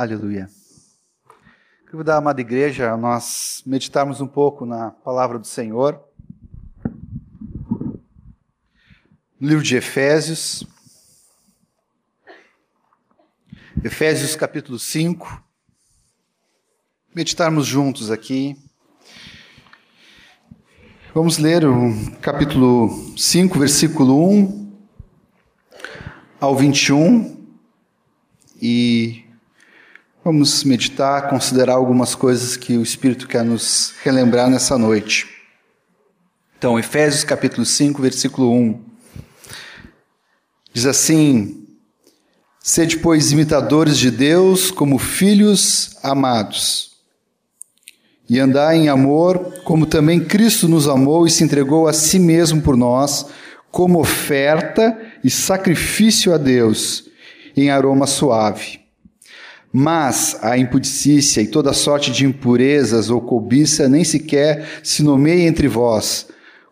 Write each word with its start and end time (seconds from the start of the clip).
Aleluia. 0.00 0.48
Convidar 1.90 2.14
a 2.14 2.16
amada 2.16 2.40
igreja 2.40 2.96
nós 2.96 3.62
meditarmos 3.66 4.18
um 4.22 4.26
pouco 4.26 4.64
na 4.64 4.92
palavra 4.92 5.38
do 5.38 5.46
Senhor. 5.46 6.02
No 9.38 9.46
livro 9.46 9.62
de 9.62 9.76
Efésios. 9.76 10.66
Efésios 13.84 14.34
capítulo 14.34 14.78
5. 14.78 15.44
Meditarmos 17.14 17.66
juntos 17.66 18.10
aqui. 18.10 18.56
Vamos 21.12 21.36
ler 21.36 21.66
o 21.66 21.92
capítulo 22.22 22.88
5, 23.18 23.58
versículo 23.58 24.30
1 24.30 24.80
ao 26.40 26.56
21 26.56 27.38
e 28.62 29.28
Vamos 30.22 30.64
meditar, 30.64 31.30
considerar 31.30 31.72
algumas 31.72 32.14
coisas 32.14 32.54
que 32.54 32.76
o 32.76 32.82
Espírito 32.82 33.26
quer 33.26 33.42
nos 33.42 33.94
relembrar 34.02 34.50
nessa 34.50 34.76
noite. 34.76 35.26
Então, 36.58 36.78
Efésios 36.78 37.24
capítulo 37.24 37.64
5, 37.64 38.02
versículo 38.02 38.52
1. 38.52 38.84
Diz 40.74 40.84
assim: 40.84 41.66
Sede, 42.62 42.98
pois, 42.98 43.32
imitadores 43.32 43.96
de 43.96 44.10
Deus 44.10 44.70
como 44.70 44.98
filhos 44.98 45.96
amados, 46.02 46.98
e 48.28 48.38
andai 48.38 48.76
em 48.76 48.88
amor, 48.90 49.62
como 49.64 49.86
também 49.86 50.22
Cristo 50.22 50.68
nos 50.68 50.86
amou 50.86 51.26
e 51.26 51.30
se 51.30 51.42
entregou 51.42 51.88
a 51.88 51.94
si 51.94 52.18
mesmo 52.18 52.60
por 52.60 52.76
nós, 52.76 53.24
como 53.70 53.98
oferta 53.98 55.00
e 55.24 55.30
sacrifício 55.30 56.34
a 56.34 56.36
Deus, 56.36 57.04
em 57.56 57.70
aroma 57.70 58.06
suave. 58.06 58.79
Mas 59.72 60.36
a 60.42 60.58
impudicícia 60.58 61.40
e 61.40 61.46
toda 61.46 61.72
sorte 61.72 62.10
de 62.10 62.24
impurezas 62.26 63.08
ou 63.08 63.20
cobiça 63.20 63.88
nem 63.88 64.02
sequer 64.02 64.80
se 64.82 65.02
nomeia 65.02 65.46
entre 65.46 65.68
vós, 65.68 66.26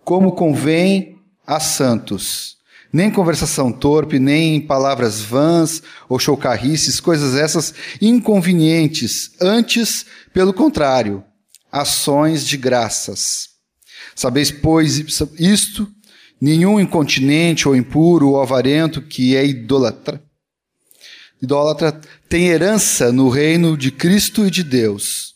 como 0.05 0.33
convém 0.33 1.17
a 1.47 1.61
santos. 1.61 2.57
Nem 2.93 3.11
conversação 3.11 3.71
torpe, 3.71 4.19
nem 4.19 4.61
palavras 4.61 5.21
vãs 5.21 5.83
ou 6.09 6.19
chocarrices, 6.19 6.99
coisas 6.99 7.37
essas 7.37 7.75
inconvenientes, 8.01 9.33
antes, 9.41 10.07
pelo 10.33 10.55
contrário, 10.55 11.23
ações 11.71 12.47
de 12.47 12.57
graças. 12.57 13.51
Sabeis, 14.15 14.51
pois, 14.51 14.99
isto, 15.39 15.87
nenhum 16.41 16.81
incontinente 16.81 17.69
ou 17.69 17.77
impuro 17.77 18.31
ou 18.31 18.41
avarento 18.41 19.03
que 19.03 19.37
é 19.37 19.47
idolatra, 19.47 20.23
idólatra 21.43 22.01
tem 22.29 22.49
herança 22.49 23.13
no 23.13 23.29
reino 23.29 23.77
de 23.77 23.91
Cristo 23.91 24.47
e 24.47 24.51
de 24.51 24.63
Deus. 24.63 25.35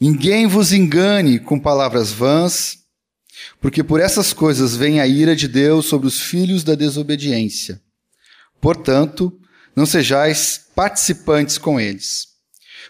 Ninguém 0.00 0.46
vos 0.46 0.72
engane 0.72 1.38
com 1.38 1.58
palavras 1.58 2.12
vãs, 2.12 2.78
porque 3.60 3.82
por 3.82 4.00
essas 4.00 4.32
coisas 4.32 4.76
vem 4.76 5.00
a 5.00 5.06
ira 5.06 5.34
de 5.34 5.48
Deus 5.48 5.86
sobre 5.86 6.06
os 6.06 6.20
filhos 6.20 6.62
da 6.62 6.74
desobediência. 6.74 7.80
Portanto, 8.60 9.32
não 9.74 9.86
sejais 9.86 10.66
participantes 10.74 11.58
com 11.58 11.80
eles. 11.80 12.28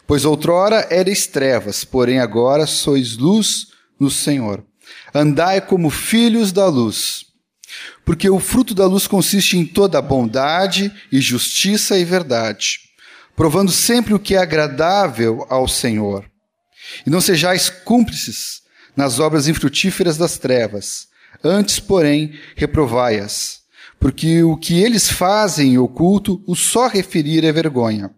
Pois 0.06 0.24
outrora 0.24 0.86
erais 0.90 1.26
trevas, 1.26 1.84
porém 1.84 2.20
agora 2.20 2.66
sois 2.66 3.16
luz 3.16 3.66
no 3.98 4.10
Senhor. 4.10 4.64
Andai 5.12 5.60
como 5.60 5.90
filhos 5.90 6.52
da 6.52 6.66
luz. 6.66 7.25
Porque 8.04 8.28
o 8.28 8.38
fruto 8.38 8.74
da 8.74 8.86
luz 8.86 9.06
consiste 9.06 9.56
em 9.56 9.66
toda 9.66 10.00
bondade 10.00 10.92
e 11.10 11.20
justiça 11.20 11.98
e 11.98 12.04
verdade, 12.04 12.80
provando 13.34 13.70
sempre 13.70 14.14
o 14.14 14.18
que 14.18 14.34
é 14.34 14.38
agradável 14.38 15.46
ao 15.48 15.66
Senhor. 15.66 16.24
E 17.06 17.10
não 17.10 17.20
sejais 17.20 17.68
cúmplices 17.68 18.62
nas 18.96 19.18
obras 19.18 19.48
infrutíferas 19.48 20.16
das 20.16 20.38
trevas, 20.38 21.08
antes, 21.42 21.78
porém, 21.78 22.38
reprovai-as, 22.54 23.60
porque 23.98 24.42
o 24.42 24.56
que 24.56 24.82
eles 24.82 25.10
fazem 25.10 25.74
em 25.74 25.78
oculto, 25.78 26.42
o 26.46 26.54
só 26.54 26.88
referir 26.88 27.44
é 27.44 27.52
vergonha. 27.52 28.10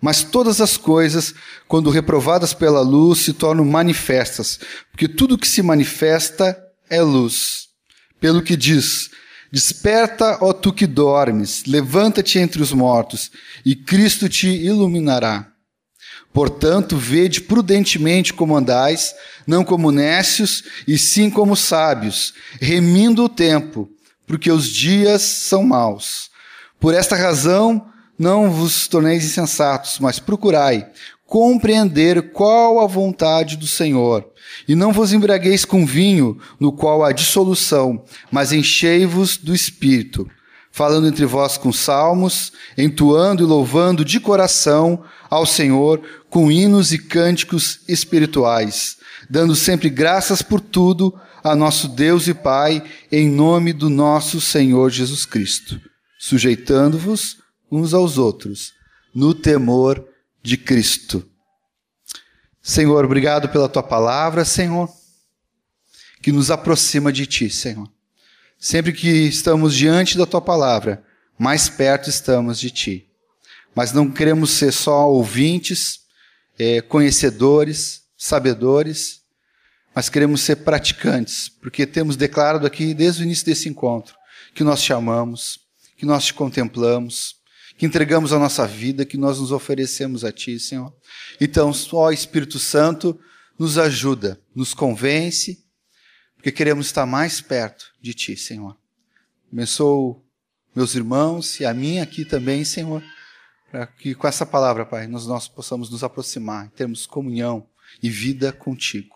Mas 0.00 0.22
todas 0.22 0.60
as 0.60 0.76
coisas, 0.76 1.34
quando 1.66 1.90
reprovadas 1.90 2.52
pela 2.52 2.80
luz, 2.80 3.20
se 3.20 3.32
tornam 3.32 3.64
manifestas, 3.64 4.60
porque 4.90 5.08
tudo 5.08 5.38
que 5.38 5.48
se 5.48 5.62
manifesta 5.62 6.56
é 6.88 7.00
luz. 7.00 7.65
Pelo 8.20 8.42
que 8.42 8.56
diz: 8.56 9.10
Desperta, 9.52 10.38
ó 10.40 10.52
tu 10.52 10.72
que 10.72 10.86
dormes, 10.86 11.64
levanta-te 11.66 12.38
entre 12.38 12.60
os 12.62 12.72
mortos, 12.72 13.30
e 13.64 13.74
Cristo 13.74 14.28
te 14.28 14.48
iluminará. 14.48 15.52
Portanto, 16.32 16.96
vede 16.96 17.40
prudentemente 17.40 18.34
como 18.34 18.56
andais, 18.56 19.14
não 19.46 19.64
como 19.64 19.90
nécios, 19.90 20.64
e 20.86 20.98
sim 20.98 21.30
como 21.30 21.56
sábios, 21.56 22.34
remindo 22.60 23.24
o 23.24 23.28
tempo, 23.28 23.88
porque 24.26 24.50
os 24.50 24.66
dias 24.68 25.22
são 25.22 25.62
maus. 25.62 26.30
Por 26.78 26.92
esta 26.92 27.16
razão, 27.16 27.90
não 28.18 28.50
vos 28.50 28.86
torneis 28.86 29.24
insensatos, 29.24 29.98
mas 29.98 30.18
procurai 30.18 30.86
compreender 31.26 32.30
qual 32.32 32.80
a 32.80 32.86
vontade 32.86 33.56
do 33.56 33.66
Senhor. 33.66 34.24
E 34.66 34.74
não 34.74 34.92
vos 34.92 35.12
embriagueis 35.12 35.64
com 35.64 35.84
vinho, 35.84 36.38
no 36.58 36.72
qual 36.72 37.04
há 37.04 37.12
dissolução, 37.12 38.04
mas 38.30 38.52
enchei-vos 38.52 39.36
do 39.36 39.54
Espírito, 39.54 40.28
falando 40.70 41.08
entre 41.08 41.26
vós 41.26 41.56
com 41.56 41.72
salmos, 41.72 42.52
entoando 42.78 43.42
e 43.42 43.46
louvando 43.46 44.04
de 44.04 44.20
coração 44.20 45.02
ao 45.28 45.44
Senhor 45.44 46.00
com 46.30 46.50
hinos 46.50 46.92
e 46.92 46.98
cânticos 46.98 47.80
espirituais, 47.88 48.96
dando 49.28 49.56
sempre 49.56 49.90
graças 49.90 50.42
por 50.42 50.60
tudo 50.60 51.12
a 51.42 51.54
nosso 51.54 51.88
Deus 51.88 52.28
e 52.28 52.34
Pai, 52.34 52.82
em 53.10 53.28
nome 53.28 53.72
do 53.72 53.88
nosso 53.88 54.40
Senhor 54.40 54.90
Jesus 54.90 55.24
Cristo, 55.24 55.80
sujeitando-vos 56.18 57.38
uns 57.70 57.94
aos 57.94 58.18
outros, 58.18 58.72
no 59.14 59.32
temor 59.32 59.98
de 59.98 60.15
Cristo. 60.54 61.26
Senhor, 62.60 63.02
obrigado 63.06 63.48
pela 63.48 63.70
tua 63.70 63.82
palavra, 63.82 64.44
Senhor, 64.44 64.86
que 66.20 66.30
nos 66.30 66.50
aproxima 66.50 67.10
de 67.10 67.24
ti, 67.24 67.48
Senhor. 67.48 67.90
Sempre 68.58 68.92
que 68.92 69.08
estamos 69.08 69.74
diante 69.74 70.18
da 70.18 70.26
tua 70.26 70.42
palavra, 70.42 71.02
mais 71.38 71.70
perto 71.70 72.10
estamos 72.10 72.60
de 72.60 72.70
ti. 72.70 73.08
Mas 73.74 73.92
não 73.92 74.10
queremos 74.10 74.50
ser 74.50 74.72
só 74.72 75.08
ouvintes, 75.08 76.00
é, 76.58 76.82
conhecedores, 76.82 78.02
sabedores, 78.16 79.22
mas 79.94 80.08
queremos 80.08 80.42
ser 80.42 80.56
praticantes, 80.56 81.48
porque 81.48 81.86
temos 81.86 82.16
declarado 82.16 82.66
aqui 82.66 82.92
desde 82.92 83.22
o 83.22 83.24
início 83.24 83.46
desse 83.46 83.68
encontro 83.68 84.14
que 84.54 84.64
nós 84.64 84.82
te 84.82 84.92
amamos, 84.92 85.60
que 85.96 86.04
nós 86.04 86.24
te 86.24 86.34
contemplamos, 86.34 87.35
que 87.76 87.84
entregamos 87.84 88.32
a 88.32 88.38
nossa 88.38 88.66
vida, 88.66 89.04
que 89.04 89.18
nós 89.18 89.38
nos 89.38 89.52
oferecemos 89.52 90.24
a 90.24 90.32
Ti, 90.32 90.58
Senhor. 90.58 90.94
Então, 91.40 91.72
ó 91.92 92.10
Espírito 92.10 92.58
Santo, 92.58 93.18
nos 93.58 93.76
ajuda, 93.76 94.40
nos 94.54 94.72
convence, 94.72 95.64
porque 96.34 96.50
queremos 96.50 96.86
estar 96.86 97.06
mais 97.06 97.40
perto 97.40 97.92
de 98.00 98.14
Ti, 98.14 98.36
Senhor. 98.36 98.76
Abençoo 99.52 100.24
meus 100.74 100.94
irmãos 100.94 101.60
e 101.60 101.64
a 101.64 101.72
mim 101.72 101.98
aqui 101.98 102.24
também, 102.24 102.64
Senhor, 102.64 103.02
para 103.70 103.86
que 103.86 104.14
com 104.14 104.26
essa 104.26 104.46
palavra, 104.46 104.84
Pai, 104.86 105.06
nós, 105.06 105.26
nós 105.26 105.48
possamos 105.48 105.90
nos 105.90 106.02
aproximar, 106.02 106.70
termos 106.70 107.06
comunhão 107.06 107.68
e 108.02 108.08
vida 108.08 108.52
contigo. 108.52 109.14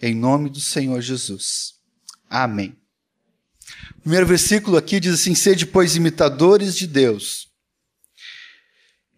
Em 0.00 0.14
nome 0.14 0.48
do 0.50 0.60
Senhor 0.60 1.00
Jesus. 1.00 1.74
Amém. 2.28 2.76
O 3.96 4.00
primeiro 4.02 4.26
versículo 4.26 4.76
aqui 4.76 5.00
diz 5.00 5.14
assim: 5.14 5.34
Sede, 5.34 5.66
pois, 5.66 5.96
imitadores 5.96 6.76
de 6.76 6.86
Deus 6.86 7.46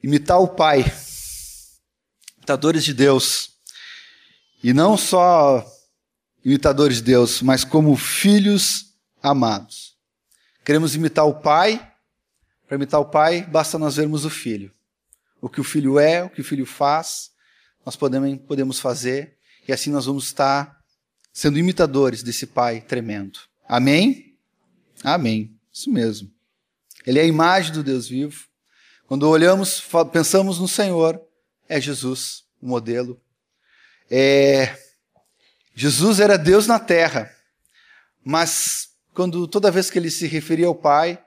imitar 0.03 0.41
o 0.41 0.49
Pai, 0.49 0.85
imitadores 2.37 2.85
de 2.85 2.95
Deus. 2.95 3.51
E 4.63 4.73
não 4.73 4.97
só 4.97 5.65
imitadores 6.45 6.97
de 6.97 7.03
Deus, 7.03 7.43
mas 7.43 7.65
como 7.65 7.97
filhos 7.97 8.95
amados. 9.23 9.97
Queremos 10.65 10.95
imitar 10.95 11.27
o 11.27 11.41
Pai. 11.41 11.85
Para 12.67 12.77
imitar 12.77 13.01
o 13.01 13.07
Pai, 13.07 13.47
basta 13.47 13.79
nós 13.79 13.97
vermos 13.97 14.25
o 14.25 14.31
Filho. 14.31 14.71
O 15.41 15.49
que 15.49 15.61
o 15.61 15.65
Filho 15.65 15.99
é, 15.99 16.23
o 16.23 16.29
que 16.29 16.41
o 16.41 16.45
Filho 16.45 16.67
faz, 16.67 17.31
nós 17.85 17.97
podemos, 17.97 18.39
podemos 18.47 18.79
fazer. 18.81 19.39
E 19.67 19.73
assim 19.73 19.91
nós 19.91 20.05
vamos 20.05 20.25
estar 20.25 20.79
sendo 21.33 21.59
imitadores 21.59 22.23
desse 22.23 22.47
Pai 22.47 22.81
tremendo. 22.81 23.39
Amém? 23.67 24.37
Amém. 25.03 25.57
Isso 25.73 25.91
mesmo. 25.91 26.31
Ele 27.07 27.19
é 27.19 27.23
a 27.23 27.27
imagem 27.27 27.73
do 27.73 27.83
Deus 27.83 28.09
vivo. 28.09 28.48
Quando 29.09 29.27
olhamos, 29.27 29.83
pensamos 30.13 30.59
no 30.61 30.69
Senhor, 30.69 31.19
é 31.67 31.81
Jesus 31.81 32.45
o 32.61 32.69
modelo. 32.69 33.19
É, 34.11 34.79
Jesus 35.75 36.21
era 36.21 36.37
Deus 36.37 36.67
na 36.67 36.79
terra, 36.79 37.35
mas 38.23 38.91
quando 39.15 39.49
toda 39.49 39.71
vez 39.71 39.89
que 39.89 39.99
ele 39.99 40.11
se 40.11 40.27
referia 40.27 40.67
ao 40.67 40.75
Pai, 40.75 41.25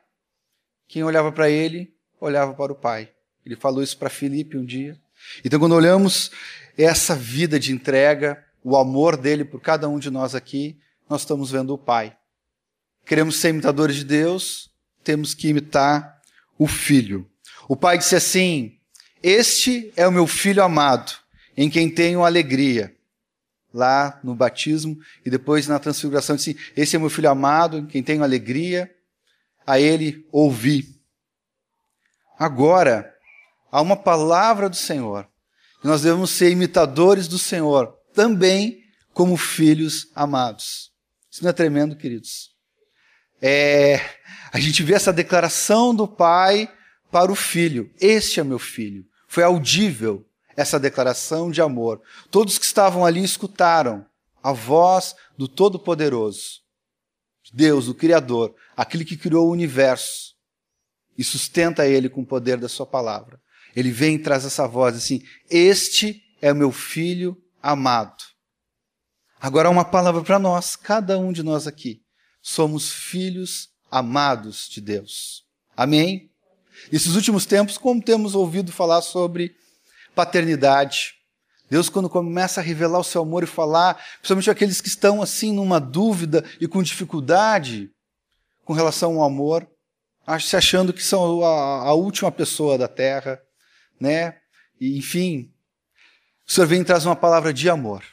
quem 0.88 1.04
olhava 1.04 1.32
para 1.32 1.50
ele, 1.50 1.92
olhava 2.20 2.54
para 2.54 2.72
o 2.72 2.76
Pai. 2.76 3.12
Ele 3.44 3.56
falou 3.56 3.82
isso 3.82 3.98
para 3.98 4.12
Filipe 4.12 4.60
um 4.60 4.64
dia. 4.64 4.96
Então, 5.44 5.60
quando 5.60 5.74
olhamos 5.74 6.30
essa 6.78 7.16
vida 7.16 7.60
de 7.60 7.74
entrega, 7.74 8.46
o 8.64 8.78
amor 8.78 9.18
dele 9.18 9.44
por 9.44 9.60
cada 9.60 9.90
um 9.90 9.98
de 9.98 10.12
nós 10.12 10.36
aqui, 10.36 10.80
nós 11.10 11.22
estamos 11.22 11.50
vendo 11.50 11.74
o 11.74 11.80
Pai. 11.80 12.16
Queremos 13.08 13.38
ser 13.38 13.50
imitadores 13.50 13.96
de 13.96 14.06
Deus, 14.06 14.70
temos 15.04 15.34
que 15.34 15.48
imitar 15.48 16.22
o 16.60 16.68
Filho. 16.68 17.31
O 17.72 17.76
Pai 17.78 17.98
disse 17.98 18.18
assim: 18.18 18.78
Este 19.24 19.94
é 19.96 20.06
o 20.06 20.12
meu 20.12 20.28
filho 20.28 20.62
amado, 20.62 21.14
em 21.56 21.70
quem 21.70 21.90
tenho 21.90 22.26
alegria. 22.26 22.94
Lá 23.74 24.20
no 24.26 24.36
batismo 24.36 24.98
e 25.26 25.30
depois 25.30 25.70
na 25.70 25.80
transfiguração, 25.80 26.36
disse: 26.36 26.58
Esse 26.76 26.98
é 26.98 27.00
meu 27.00 27.10
filho 27.10 27.30
amado, 27.30 27.78
em 27.78 27.86
quem 27.86 28.04
tenho 28.04 28.26
alegria. 28.26 28.94
A 29.66 29.80
ele 29.80 30.28
ouvi. 30.34 31.00
Agora, 32.38 33.10
há 33.72 33.80
uma 33.80 33.96
palavra 33.96 34.68
do 34.68 34.76
Senhor. 34.76 35.26
Nós 35.82 36.02
devemos 36.02 36.32
ser 36.32 36.52
imitadores 36.52 37.26
do 37.26 37.40
Senhor, 37.40 37.96
também 38.14 38.84
como 39.14 39.38
filhos 39.38 40.12
amados. 40.14 40.92
Isso 41.32 41.42
não 41.42 41.52
é 41.52 41.54
tremendo, 41.54 41.96
queridos? 41.96 42.50
É, 43.42 44.02
a 44.52 44.60
gente 44.60 44.84
vê 44.84 44.94
essa 44.94 45.14
declaração 45.14 45.96
do 45.96 46.06
pai 46.06 46.70
para 47.12 47.32
o 47.32 47.36
filho: 47.36 47.92
Este 48.00 48.40
é 48.40 48.44
meu 48.44 48.60
filho. 48.60 49.06
Foi 49.28 49.44
audível 49.44 50.26
essa 50.56 50.80
declaração 50.80 51.52
de 51.52 51.62
amor. 51.62 52.02
Todos 52.30 52.58
que 52.58 52.66
estavam 52.66 53.06
ali 53.06 53.24
escutaram 53.24 54.06
a 54.44 54.52
voz 54.52 55.16
do 55.38 55.48
Todo-Poderoso, 55.48 56.62
Deus, 57.54 57.88
o 57.88 57.94
Criador, 57.94 58.56
aquele 58.76 59.04
que 59.04 59.18
criou 59.18 59.48
o 59.48 59.52
universo 59.52 60.36
e 61.18 61.24
sustenta 61.24 61.86
ele 61.86 62.10
com 62.10 62.22
o 62.22 62.26
poder 62.26 62.58
da 62.58 62.70
Sua 62.70 62.86
palavra. 62.86 63.40
Ele 63.76 63.92
vem 63.92 64.16
e 64.16 64.20
traz 64.20 64.46
essa 64.46 64.68
voz 64.68 64.96
assim: 64.96 65.22
Este 65.50 66.24
é 66.42 66.52
o 66.52 66.56
meu 66.56 66.72
filho 66.72 67.38
amado. 67.62 68.24
Agora, 69.40 69.70
uma 69.70 69.86
palavra 69.86 70.22
para 70.22 70.40
nós, 70.40 70.76
cada 70.76 71.18
um 71.18 71.32
de 71.32 71.44
nós 71.44 71.68
aqui. 71.68 72.02
Somos 72.42 72.92
filhos 72.92 73.70
amados 73.90 74.68
de 74.70 74.80
Deus. 74.82 75.46
Amém? 75.76 76.31
Nesses 76.92 77.16
últimos 77.16 77.46
tempos, 77.46 77.78
como 77.78 78.02
temos 78.02 78.36
ouvido 78.36 78.72
falar 78.72 79.02
sobre 79.02 79.56
paternidade, 80.16 81.14
Deus, 81.70 81.88
quando 81.88 82.10
começa 82.10 82.60
a 82.60 82.64
revelar 82.64 83.00
o 83.00 83.04
seu 83.04 83.22
amor 83.22 83.44
e 83.44 83.48
falar, 83.48 83.96
principalmente 84.18 84.50
aqueles 84.50 84.82
que 84.82 84.90
estão 84.90 85.22
assim 85.22 85.54
numa 85.54 85.80
dúvida 85.80 86.44
e 86.60 86.68
com 86.68 86.84
dificuldade 86.84 87.90
com 88.66 88.74
relação 88.74 89.16
ao 89.16 89.24
amor, 89.24 89.66
se 90.40 90.56
achando 90.58 90.92
que 90.92 91.02
são 91.02 91.44
a, 91.44 91.88
a 91.88 91.94
última 91.94 92.32
pessoa 92.32 92.78
da 92.78 92.88
terra, 92.88 93.42
né? 94.00 94.38
E, 94.80 94.98
enfim, 94.98 95.52
o 96.46 96.52
Senhor 96.52 96.68
vem 96.68 96.82
e 96.82 96.86
traz 96.86 97.06
uma 97.06 97.16
palavra 97.16 97.54
de 97.54 97.70
amor. 97.70 98.04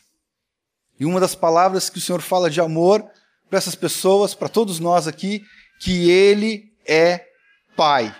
E 0.99 1.05
uma 1.05 1.19
das 1.19 1.35
palavras 1.35 1.91
que 1.91 1.99
o 1.99 2.01
Senhor 2.01 2.21
fala 2.21 2.49
de 2.49 2.61
amor 2.61 3.05
para 3.49 3.59
essas 3.59 3.75
pessoas, 3.75 4.35
para 4.35 4.49
todos 4.49 4.79
nós 4.79 5.09
aqui, 5.09 5.45
que 5.81 6.09
Ele 6.11 6.73
é 6.87 7.27
Pai. 7.77 8.15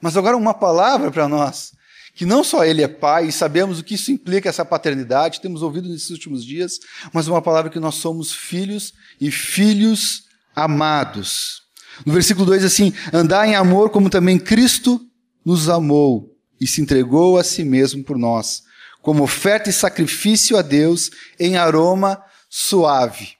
Mas 0.00 0.16
agora 0.16 0.36
uma 0.36 0.54
palavra 0.54 1.10
para 1.10 1.28
nós, 1.28 1.72
que 2.14 2.24
não 2.26 2.42
só 2.42 2.64
Ele 2.64 2.82
é 2.82 2.88
Pai, 2.88 3.26
e 3.26 3.32
sabemos 3.32 3.78
o 3.78 3.84
que 3.84 3.94
isso 3.94 4.10
implica, 4.10 4.48
essa 4.48 4.64
paternidade, 4.64 5.40
temos 5.40 5.62
ouvido 5.62 5.88
nesses 5.88 6.10
últimos 6.10 6.44
dias, 6.44 6.78
mas 7.12 7.28
uma 7.28 7.42
palavra 7.42 7.70
que 7.70 7.80
nós 7.80 7.96
somos 7.96 8.32
filhos 8.32 8.92
e 9.20 9.30
filhos 9.30 10.24
amados. 10.54 11.62
No 12.04 12.12
versículo 12.12 12.46
2 12.46 12.64
assim, 12.64 12.92
andar 13.12 13.46
em 13.46 13.54
amor 13.54 13.90
como 13.90 14.08
também 14.08 14.38
Cristo 14.38 15.00
nos 15.44 15.68
amou 15.68 16.36
e 16.60 16.66
se 16.66 16.80
entregou 16.80 17.38
a 17.38 17.44
si 17.44 17.64
mesmo 17.64 18.04
por 18.04 18.18
nós, 18.18 18.62
como 19.02 19.22
oferta 19.22 19.70
e 19.70 19.72
sacrifício 19.72 20.56
a 20.56 20.62
Deus 20.62 21.10
em 21.38 21.56
aroma 21.56 22.22
suave. 22.48 23.34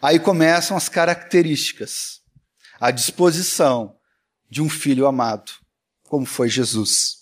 Aí 0.00 0.18
começam 0.18 0.76
as 0.76 0.88
características, 0.88 2.20
a 2.80 2.90
disposição 2.90 3.94
de 4.50 4.62
um 4.62 4.68
filho 4.68 5.06
amado, 5.06 5.50
como 6.08 6.26
foi 6.26 6.48
Jesus. 6.48 7.18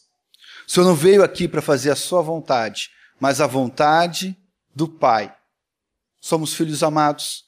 O 0.67 0.71
Senhor 0.71 0.87
não 0.87 0.95
veio 0.95 1.23
aqui 1.23 1.47
para 1.47 1.63
fazer 1.63 1.91
a 1.91 1.97
sua 1.97 2.23
vontade, 2.23 2.91
mas 3.21 3.41
a 3.41 3.47
vontade 3.47 4.37
do 4.75 4.89
Pai. 4.89 5.35
Somos 6.21 6.55
filhos 6.55 6.83
amados 6.83 7.45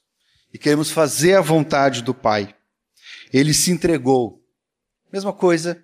e 0.53 0.57
queremos 0.57 0.89
fazer 0.91 1.35
a 1.35 1.41
vontade 1.41 2.01
do 2.01 2.13
Pai. 2.13 2.55
Ele 3.31 3.53
se 3.53 3.71
entregou. 3.71 4.41
Mesma 5.11 5.33
coisa 5.33 5.83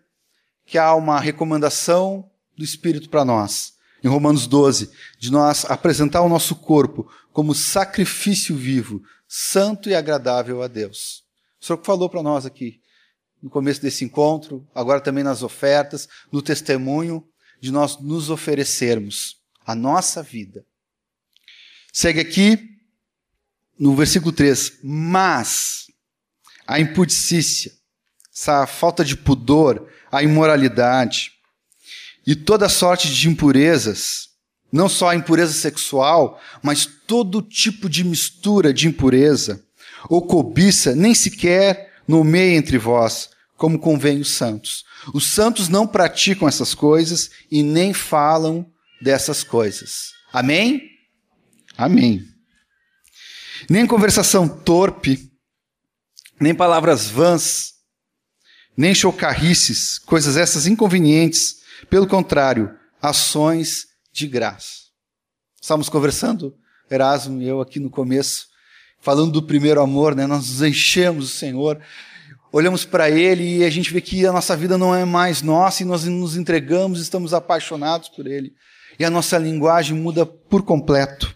que 0.66 0.78
há 0.78 0.94
uma 0.96 1.20
recomendação 1.20 2.30
do 2.58 2.64
Espírito 2.64 3.10
para 3.10 3.26
nós, 3.26 3.74
em 4.04 4.08
Romanos 4.08 4.48
12, 4.48 4.92
de 5.20 5.32
nós 5.32 5.66
apresentar 5.66 6.22
o 6.22 6.30
nosso 6.30 6.56
corpo 6.56 7.10
como 7.32 7.54
sacrifício 7.54 8.56
vivo, 8.56 9.02
santo 9.28 9.90
e 9.90 9.96
agradável 9.96 10.62
a 10.62 10.68
Deus. 10.68 11.24
O 11.62 11.66
Senhor 11.66 11.84
falou 11.84 12.10
para 12.10 12.24
nós 12.24 12.46
aqui, 12.46 12.80
no 13.46 13.52
começo 13.52 13.80
desse 13.80 14.04
encontro, 14.04 14.68
agora 14.74 15.00
também 15.00 15.24
nas 15.24 15.44
ofertas, 15.44 16.10
no 16.32 16.42
testemunho, 16.42 17.24
de 17.62 17.72
nós 17.72 18.00
nos 18.02 18.32
oferecermos 18.32 19.36
a 19.64 19.76
nossa 19.76 20.24
vida. 20.24 20.66
Segue 21.94 22.20
aqui 22.20 22.58
no 23.78 23.96
versículo 23.96 24.32
3: 24.32 24.80
Mas 24.84 25.86
a 26.66 26.80
impudicícia, 26.80 27.72
essa 28.36 28.66
falta 28.66 29.06
de 29.06 29.16
pudor, 29.16 29.92
a 30.12 30.24
imoralidade 30.24 31.34
e 32.26 32.36
toda 32.36 32.68
sorte 32.68 33.14
de 33.14 33.30
impurezas, 33.30 34.30
não 34.72 34.90
só 34.90 35.10
a 35.10 35.16
impureza 35.16 35.54
sexual, 35.54 36.42
mas 36.64 36.88
todo 36.88 37.44
tipo 37.44 37.88
de 37.88 38.04
mistura 38.04 38.74
de 38.74 38.88
impureza 38.88 39.64
ou 40.10 40.26
cobiça, 40.26 40.96
nem 40.96 41.14
sequer 41.14 41.94
nomeia 42.08 42.58
entre 42.58 42.80
vós, 42.80 43.35
como 43.58 43.80
convém 43.80 44.20
os 44.20 44.32
santos. 44.32 44.84
Os 45.14 45.26
santos 45.26 45.70
não 45.70 45.88
praticam 45.88 46.48
essas 46.48 46.74
coisas 46.74 47.30
e 47.50 47.64
nem 47.64 47.94
falam 47.94 48.66
dessas 49.02 49.44
coisas. 49.44 50.12
Amém? 50.32 50.82
Amém. 51.78 52.26
Nem 53.70 53.88
conversação 53.88 54.48
torpe, 54.48 55.32
nem 56.40 56.54
palavras 56.54 57.08
vãs, 57.08 57.74
nem 58.76 58.94
chocarrices, 58.94 59.98
coisas 60.00 60.36
essas 60.36 60.68
inconvenientes, 60.68 61.62
pelo 61.90 62.08
contrário, 62.08 62.78
ações 63.02 63.88
de 64.12 64.28
graça. 64.28 64.86
Estávamos 65.62 65.90
conversando, 65.90 66.56
Erasmo 66.90 67.42
e 67.42 67.48
eu 67.48 67.62
aqui 67.62 67.80
no 67.80 67.90
começo, 67.90 68.48
falando 69.02 69.32
do 69.32 69.44
primeiro 69.44 69.82
amor, 69.82 70.16
né? 70.16 70.28
Nós 70.28 70.50
nos 70.50 70.62
enchemos 70.62 71.26
do 71.26 71.32
Senhor, 71.32 71.82
olhamos 72.58 72.86
para 72.86 73.10
Ele 73.10 73.58
e 73.58 73.66
a 73.66 73.70
gente 73.70 73.92
vê 73.92 74.00
que 74.00 74.26
a 74.26 74.32
nossa 74.32 74.56
vida 74.56 74.78
não 74.78 74.96
é 74.96 75.04
mais 75.04 75.42
nossa 75.42 75.84
e 75.84 75.86
nós 75.86 76.06
nos 76.06 76.38
entregamos, 76.38 77.02
estamos 77.02 77.34
apaixonados 77.34 78.08
por 78.08 78.26
Ele. 78.26 78.56
E 78.98 79.04
a 79.04 79.10
nossa 79.10 79.38
linguagem 79.38 79.94
muda 79.94 80.26
por 80.26 80.64
completo. 80.64 81.36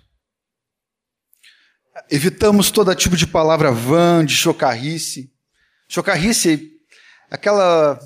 Evitamos 2.10 2.72
todo 2.72 2.96
tipo 2.96 3.18
de 3.18 3.28
palavra 3.28 3.70
vã, 3.70 4.26
de 4.26 4.34
chocarrice. 4.34 5.30
Chocarrice 5.90 6.72
aquela, 7.30 8.00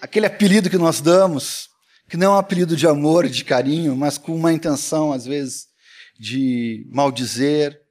aquele 0.00 0.26
apelido 0.26 0.70
que 0.70 0.78
nós 0.78 1.00
damos, 1.00 1.68
que 2.08 2.16
não 2.16 2.34
é 2.34 2.36
um 2.36 2.38
apelido 2.38 2.76
de 2.76 2.86
amor, 2.86 3.28
de 3.28 3.44
carinho, 3.44 3.96
mas 3.96 4.16
com 4.16 4.32
uma 4.36 4.52
intenção, 4.52 5.12
às 5.12 5.26
vezes, 5.26 5.66
de 6.16 6.88
maldizer, 6.92 7.82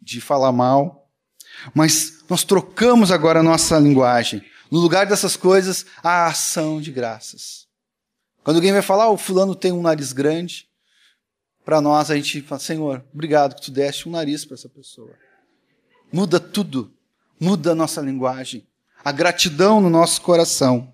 de 0.00 0.20
falar 0.20 0.52
mal. 0.52 1.10
Mas 1.74 2.15
nós 2.28 2.44
trocamos 2.44 3.10
agora 3.10 3.40
a 3.40 3.42
nossa 3.42 3.78
linguagem. 3.78 4.44
No 4.70 4.78
lugar 4.78 5.06
dessas 5.06 5.36
coisas, 5.36 5.86
a 6.02 6.26
ação 6.26 6.80
de 6.80 6.90
graças. 6.90 7.66
Quando 8.42 8.56
alguém 8.56 8.72
vai 8.72 8.82
falar, 8.82 9.08
oh, 9.08 9.14
o 9.14 9.18
fulano 9.18 9.54
tem 9.54 9.72
um 9.72 9.82
nariz 9.82 10.12
grande, 10.12 10.68
para 11.64 11.80
nós 11.80 12.10
a 12.10 12.16
gente 12.16 12.42
fala, 12.42 12.60
Senhor, 12.60 13.04
obrigado 13.12 13.54
que 13.54 13.62
tu 13.62 13.70
deste 13.70 14.08
um 14.08 14.12
nariz 14.12 14.44
para 14.44 14.54
essa 14.54 14.68
pessoa. 14.68 15.12
Muda 16.12 16.38
tudo. 16.38 16.92
Muda 17.38 17.72
a 17.72 17.74
nossa 17.74 18.00
linguagem 18.00 18.66
a 19.06 19.12
gratidão 19.12 19.80
no 19.80 19.88
nosso 19.88 20.20
coração. 20.20 20.92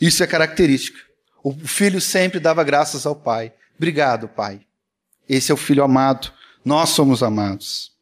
Isso 0.00 0.24
é 0.24 0.26
característica. 0.26 0.98
O 1.44 1.52
filho 1.52 2.00
sempre 2.00 2.40
dava 2.40 2.64
graças 2.64 3.04
ao 3.04 3.14
pai. 3.14 3.52
Obrigado, 3.76 4.28
pai. 4.28 4.62
Esse 5.28 5.50
é 5.50 5.54
o 5.54 5.58
filho 5.58 5.84
amado. 5.84 6.32
Nós 6.64 6.88
somos 6.88 7.22
amados. 7.22 7.92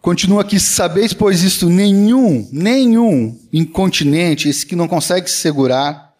Continua 0.00 0.40
aqui, 0.40 0.58
sabeis, 0.58 1.12
pois 1.12 1.42
isto, 1.42 1.68
nenhum, 1.68 2.48
nenhum 2.50 3.38
incontinente, 3.52 4.48
esse 4.48 4.64
que 4.64 4.74
não 4.74 4.88
consegue 4.88 5.30
se 5.30 5.36
segurar, 5.36 6.14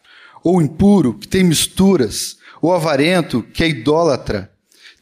ou 0.45 0.61
impuro, 0.61 1.15
que 1.15 1.27
tem 1.27 1.43
misturas, 1.43 2.37
ou 2.61 2.75
avarento, 2.75 3.43
que 3.43 3.65
é 3.65 3.69
idólatra, 3.69 4.53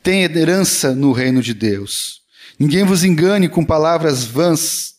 tem 0.01 0.23
herança 0.23 0.95
no 0.95 1.11
reino 1.11 1.43
de 1.43 1.53
Deus. 1.53 2.23
Ninguém 2.57 2.85
vos 2.85 3.03
engane 3.03 3.49
com 3.49 3.65
palavras 3.65 4.25
vãs, 4.25 4.95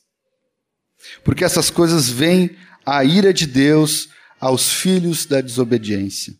porque 1.24 1.46
essas 1.46 1.70
coisas 1.70 2.10
vêm 2.10 2.58
a 2.86 3.04
ira 3.06 3.34
de 3.34 3.48
Deus 3.48 4.10
aos 4.42 4.74
filhos 4.74 5.26
da 5.26 5.40
desobediência. 5.40 6.34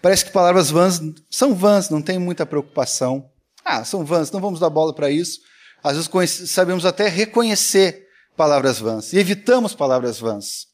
Parece 0.00 0.24
que 0.24 0.32
palavras 0.32 0.70
vãs 0.70 1.00
são 1.28 1.54
vãs, 1.54 1.90
não 1.90 2.00
tem 2.00 2.20
muita 2.20 2.46
preocupação. 2.46 3.28
Ah, 3.64 3.84
são 3.84 4.04
vãs, 4.04 4.30
não 4.30 4.40
vamos 4.40 4.60
dar 4.60 4.70
bola 4.70 4.94
para 4.94 5.10
isso. 5.10 5.40
Às 5.82 5.96
vezes 5.96 6.50
sabemos 6.50 6.84
até 6.84 7.08
reconhecer 7.08 8.06
palavras 8.36 8.78
vãs 8.78 9.12
e 9.12 9.18
evitamos 9.18 9.74
palavras 9.74 10.18
vãs. 10.18 10.68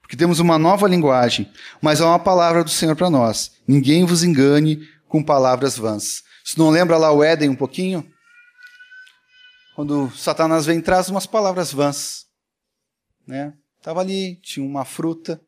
Porque 0.00 0.16
temos 0.16 0.38
uma 0.38 0.58
nova 0.58 0.86
linguagem, 0.86 1.50
mas 1.82 2.00
há 2.00 2.06
uma 2.06 2.18
palavra 2.18 2.62
do 2.62 2.70
Senhor 2.70 2.94
para 2.94 3.10
nós. 3.10 3.52
Ninguém 3.66 4.04
vos 4.04 4.22
engane 4.22 4.88
com 5.08 5.22
palavras 5.22 5.76
vãs. 5.76 6.22
Se 6.44 6.58
não 6.58 6.70
lembra 6.70 6.96
lá 6.96 7.10
o 7.10 7.24
Éden 7.24 7.48
um 7.48 7.56
pouquinho? 7.56 8.08
Quando 9.74 10.10
Satanás 10.16 10.64
vem 10.64 10.80
traz 10.80 11.08
umas 11.08 11.26
palavras 11.26 11.72
vãs, 11.72 12.26
né? 13.26 13.52
Tava 13.82 14.00
ali, 14.00 14.36
tinha 14.36 14.64
uma 14.64 14.84
fruta. 14.84 15.40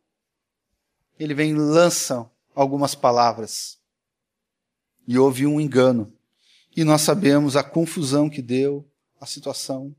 Ele 1.18 1.34
vem 1.34 1.50
e 1.50 1.54
lança 1.54 2.30
algumas 2.54 2.94
palavras. 2.94 3.78
E 5.06 5.18
houve 5.18 5.46
um 5.46 5.60
engano. 5.60 6.12
E 6.76 6.84
nós 6.84 7.02
sabemos 7.02 7.56
a 7.56 7.62
confusão 7.62 8.30
que 8.30 8.40
deu, 8.40 8.87
a 9.20 9.26
situação 9.26 9.94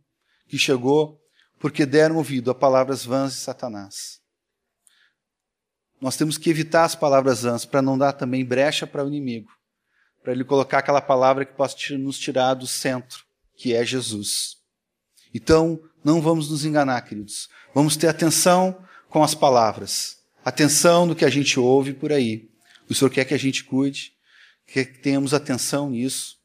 que 0.47 0.57
chegou, 0.57 1.19
porque 1.59 1.85
deram 1.85 2.17
ouvido 2.17 2.49
a 2.49 2.55
palavras 2.55 3.05
vãs 3.05 3.33
de 3.33 3.39
Satanás. 3.39 4.19
Nós 6.01 6.15
temos 6.15 6.37
que 6.37 6.49
evitar 6.49 6.85
as 6.85 6.95
palavras 6.95 7.43
vãs 7.43 7.65
para 7.65 7.81
não 7.81 7.97
dar 7.97 8.13
também 8.13 8.45
brecha 8.45 8.87
para 8.87 9.03
o 9.03 9.07
inimigo, 9.07 9.51
para 10.23 10.31
ele 10.31 10.45
colocar 10.45 10.79
aquela 10.79 11.01
palavra 11.01 11.45
que 11.45 11.53
possa 11.53 11.75
nos 11.97 12.17
tirar 12.17 12.53
do 12.53 12.65
centro, 12.65 13.25
que 13.55 13.73
é 13.73 13.85
Jesus. 13.85 14.57
Então, 15.33 15.79
não 16.03 16.21
vamos 16.21 16.49
nos 16.49 16.63
enganar, 16.63 17.01
queridos. 17.01 17.49
Vamos 17.75 17.97
ter 17.97 18.07
atenção 18.07 18.83
com 19.09 19.23
as 19.23 19.35
palavras, 19.35 20.23
atenção 20.43 21.05
no 21.05 21.15
que 21.15 21.25
a 21.25 21.29
gente 21.29 21.59
ouve 21.59 21.93
por 21.93 22.13
aí. 22.13 22.49
O 22.89 22.95
Senhor 22.95 23.09
quer 23.09 23.25
que 23.25 23.33
a 23.33 23.39
gente 23.39 23.63
cuide, 23.63 24.13
quer 24.65 24.85
que 24.85 24.99
tenhamos 24.99 25.33
atenção 25.33 25.89
nisso. 25.89 26.38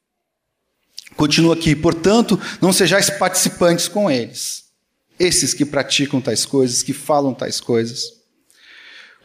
Continua 1.17 1.55
aqui, 1.55 1.77
portanto, 1.77 2.41
não 2.61 2.73
sejais 2.73 3.09
participantes 3.11 3.89
com 3.89 4.11
eles, 4.11 4.65
esses 5.19 5.55
que 5.55 5.65
praticam 5.65 6.21
tais 6.21 6.45
coisas, 6.45 6.83
que 6.83 6.93
falam 6.93 7.33
tais 7.33 7.61
coisas. 7.61 8.03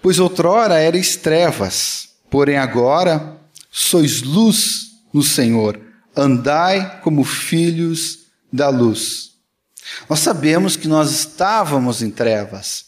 Pois 0.01 0.19
outrora 0.19 0.81
erais 0.81 1.15
trevas, 1.15 2.09
porém 2.29 2.57
agora 2.57 3.37
sois 3.71 4.21
luz 4.21 4.91
no 5.11 5.23
Senhor, 5.23 5.79
andai 6.15 7.01
como 7.01 7.23
filhos 7.23 8.19
da 8.51 8.69
luz. 8.69 9.31
Nós 10.07 10.19
sabemos 10.19 10.75
que 10.75 10.87
nós 10.87 11.11
estávamos 11.11 12.01
em 12.01 12.11
trevas, 12.11 12.85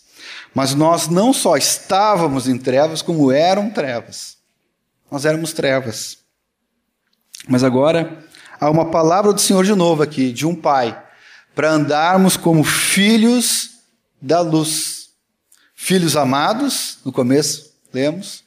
mas 0.53 0.75
nós 0.75 1.07
não 1.07 1.33
só 1.33 1.57
estávamos 1.57 2.47
em 2.47 2.57
trevas, 2.57 3.01
como 3.01 3.31
eram 3.31 3.69
trevas. 3.69 4.37
Nós 5.09 5.25
éramos 5.25 5.53
trevas. 5.53 6.19
Mas 7.47 7.63
agora 7.63 8.23
há 8.61 8.69
uma 8.69 8.91
palavra 8.91 9.33
do 9.33 9.41
Senhor 9.41 9.65
de 9.65 9.73
novo 9.73 10.03
aqui, 10.03 10.31
de 10.31 10.45
um 10.45 10.53
pai, 10.55 11.03
para 11.55 11.71
andarmos 11.71 12.37
como 12.37 12.63
filhos 12.63 13.71
da 14.21 14.39
luz. 14.39 15.09
Filhos 15.73 16.15
amados, 16.15 16.99
no 17.03 17.11
começo, 17.11 17.73
lemos, 17.91 18.43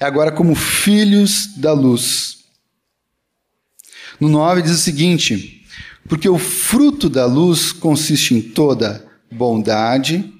é 0.00 0.06
agora 0.06 0.32
como 0.32 0.54
filhos 0.54 1.54
da 1.58 1.74
luz. 1.74 2.38
No 4.18 4.28
9 4.28 4.62
diz 4.62 4.72
o 4.72 4.78
seguinte: 4.78 5.66
Porque 6.08 6.28
o 6.30 6.38
fruto 6.38 7.10
da 7.10 7.26
luz 7.26 7.70
consiste 7.70 8.34
em 8.34 8.40
toda 8.40 9.06
bondade 9.30 10.32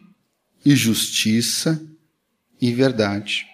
e 0.64 0.74
justiça 0.74 1.80
e 2.58 2.72
verdade. 2.72 3.46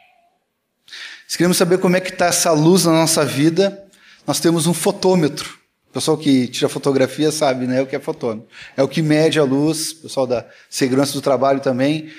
Se 1.26 1.36
queremos 1.36 1.56
saber 1.56 1.78
como 1.78 1.96
é 1.96 2.00
que 2.00 2.10
está 2.10 2.26
essa 2.26 2.52
luz 2.52 2.84
na 2.84 2.92
nossa 2.92 3.24
vida, 3.24 3.84
nós 4.24 4.38
temos 4.38 4.68
um 4.68 4.72
fotômetro. 4.72 5.63
Pessoal 5.94 6.18
que 6.18 6.48
tira 6.48 6.68
fotografia 6.68 7.30
sabe 7.30 7.68
né, 7.68 7.80
o 7.80 7.86
que 7.86 7.94
é 7.94 8.00
fotômetro. 8.00 8.48
É 8.76 8.82
o 8.82 8.88
que 8.88 9.00
mede 9.00 9.38
a 9.38 9.44
luz, 9.44 9.92
pessoal 9.92 10.26
da 10.26 10.44
segurança 10.68 11.12
do 11.12 11.20
trabalho 11.20 11.60
também. 11.60 12.12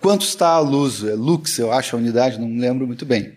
Quanto 0.00 0.24
está 0.24 0.50
a 0.50 0.60
luz? 0.60 1.02
É 1.02 1.12
lux, 1.12 1.58
eu 1.58 1.72
acho, 1.72 1.96
a 1.96 1.98
unidade, 1.98 2.38
não 2.38 2.46
me 2.46 2.60
lembro 2.60 2.86
muito 2.86 3.04
bem. 3.04 3.36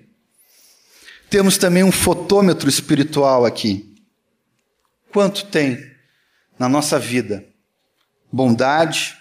Temos 1.27 1.57
também 1.57 1.83
um 1.83 1.91
fotômetro 1.91 2.69
espiritual 2.69 3.47
aqui. 3.47 3.95
Quanto 5.11 5.47
tem 5.47 5.83
na 6.59 6.69
nossa 6.69 6.99
vida 6.99 7.43
bondade, 8.31 9.17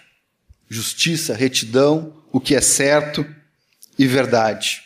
justiça, 0.69 1.33
retidão, 1.33 2.13
o 2.31 2.39
que 2.39 2.53
é 2.53 2.61
certo 2.61 3.25
e 3.97 4.05
verdade. 4.05 4.83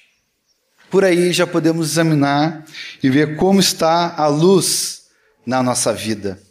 Por 0.90 1.04
aí 1.04 1.34
já 1.34 1.46
podemos 1.46 1.92
examinar 1.92 2.64
e 3.02 3.10
ver 3.10 3.36
como 3.36 3.60
está 3.60 4.16
a 4.16 4.28
luz 4.28 5.03
na 5.46 5.62
nossa 5.62 5.94
vida, 5.94 6.42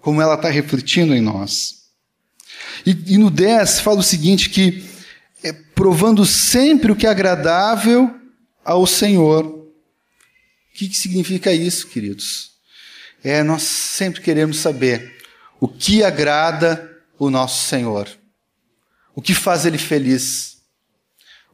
como 0.00 0.20
ela 0.20 0.34
está 0.34 0.48
refletindo 0.48 1.14
em 1.14 1.20
nós. 1.20 1.82
E, 2.86 3.14
e 3.14 3.18
no 3.18 3.30
10 3.30 3.80
fala 3.80 4.00
o 4.00 4.02
seguinte: 4.02 4.50
que 4.50 4.84
é, 5.42 5.52
provando 5.52 6.24
sempre 6.24 6.92
o 6.92 6.96
que 6.96 7.06
é 7.06 7.10
agradável 7.10 8.14
ao 8.64 8.86
Senhor. 8.86 9.44
O 9.44 10.74
que, 10.74 10.88
que 10.88 10.96
significa 10.96 11.52
isso, 11.52 11.88
queridos? 11.88 12.52
É, 13.22 13.42
nós 13.42 13.62
sempre 13.62 14.20
queremos 14.20 14.58
saber 14.58 15.16
o 15.60 15.68
que 15.68 16.02
agrada 16.02 16.90
o 17.18 17.30
nosso 17.30 17.68
Senhor. 17.68 18.08
O 19.14 19.20
que 19.20 19.34
faz 19.34 19.66
ele 19.66 19.78
feliz? 19.78 20.62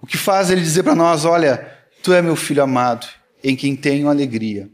O 0.01 0.07
que 0.07 0.17
faz 0.17 0.51
ele 0.51 0.61
dizer 0.61 0.83
para 0.83 0.95
nós: 0.95 1.25
Olha, 1.25 1.77
tu 2.03 2.13
é 2.13 2.23
meu 2.23 2.37
filho 2.37 2.63
amado, 2.63 3.07
em 3.43 3.57
quem 3.57 3.75
tenho 3.75 4.09
alegria. 4.09 4.71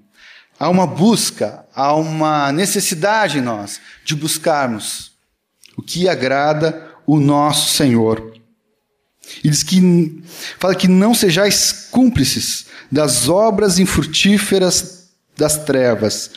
Há 0.59 0.69
uma 0.69 0.87
busca, 0.87 1.65
há 1.75 1.95
uma 1.95 2.53
necessidade 2.53 3.39
em 3.39 3.41
nós 3.41 3.81
de 4.05 4.15
buscarmos 4.15 5.13
o 5.77 5.83
que 5.83 6.09
agrada 6.09 6.93
o 7.07 7.19
nosso 7.19 7.75
Senhor. 7.75 8.33
E 9.43 9.49
diz 9.49 9.63
que 9.63 10.23
fala 10.59 10.75
que 10.75 10.87
não 10.87 11.15
sejais 11.15 11.89
cúmplices 11.91 12.67
das 12.91 13.29
obras 13.29 13.79
infrutíferas 13.79 15.09
das 15.37 15.65
trevas, 15.65 16.31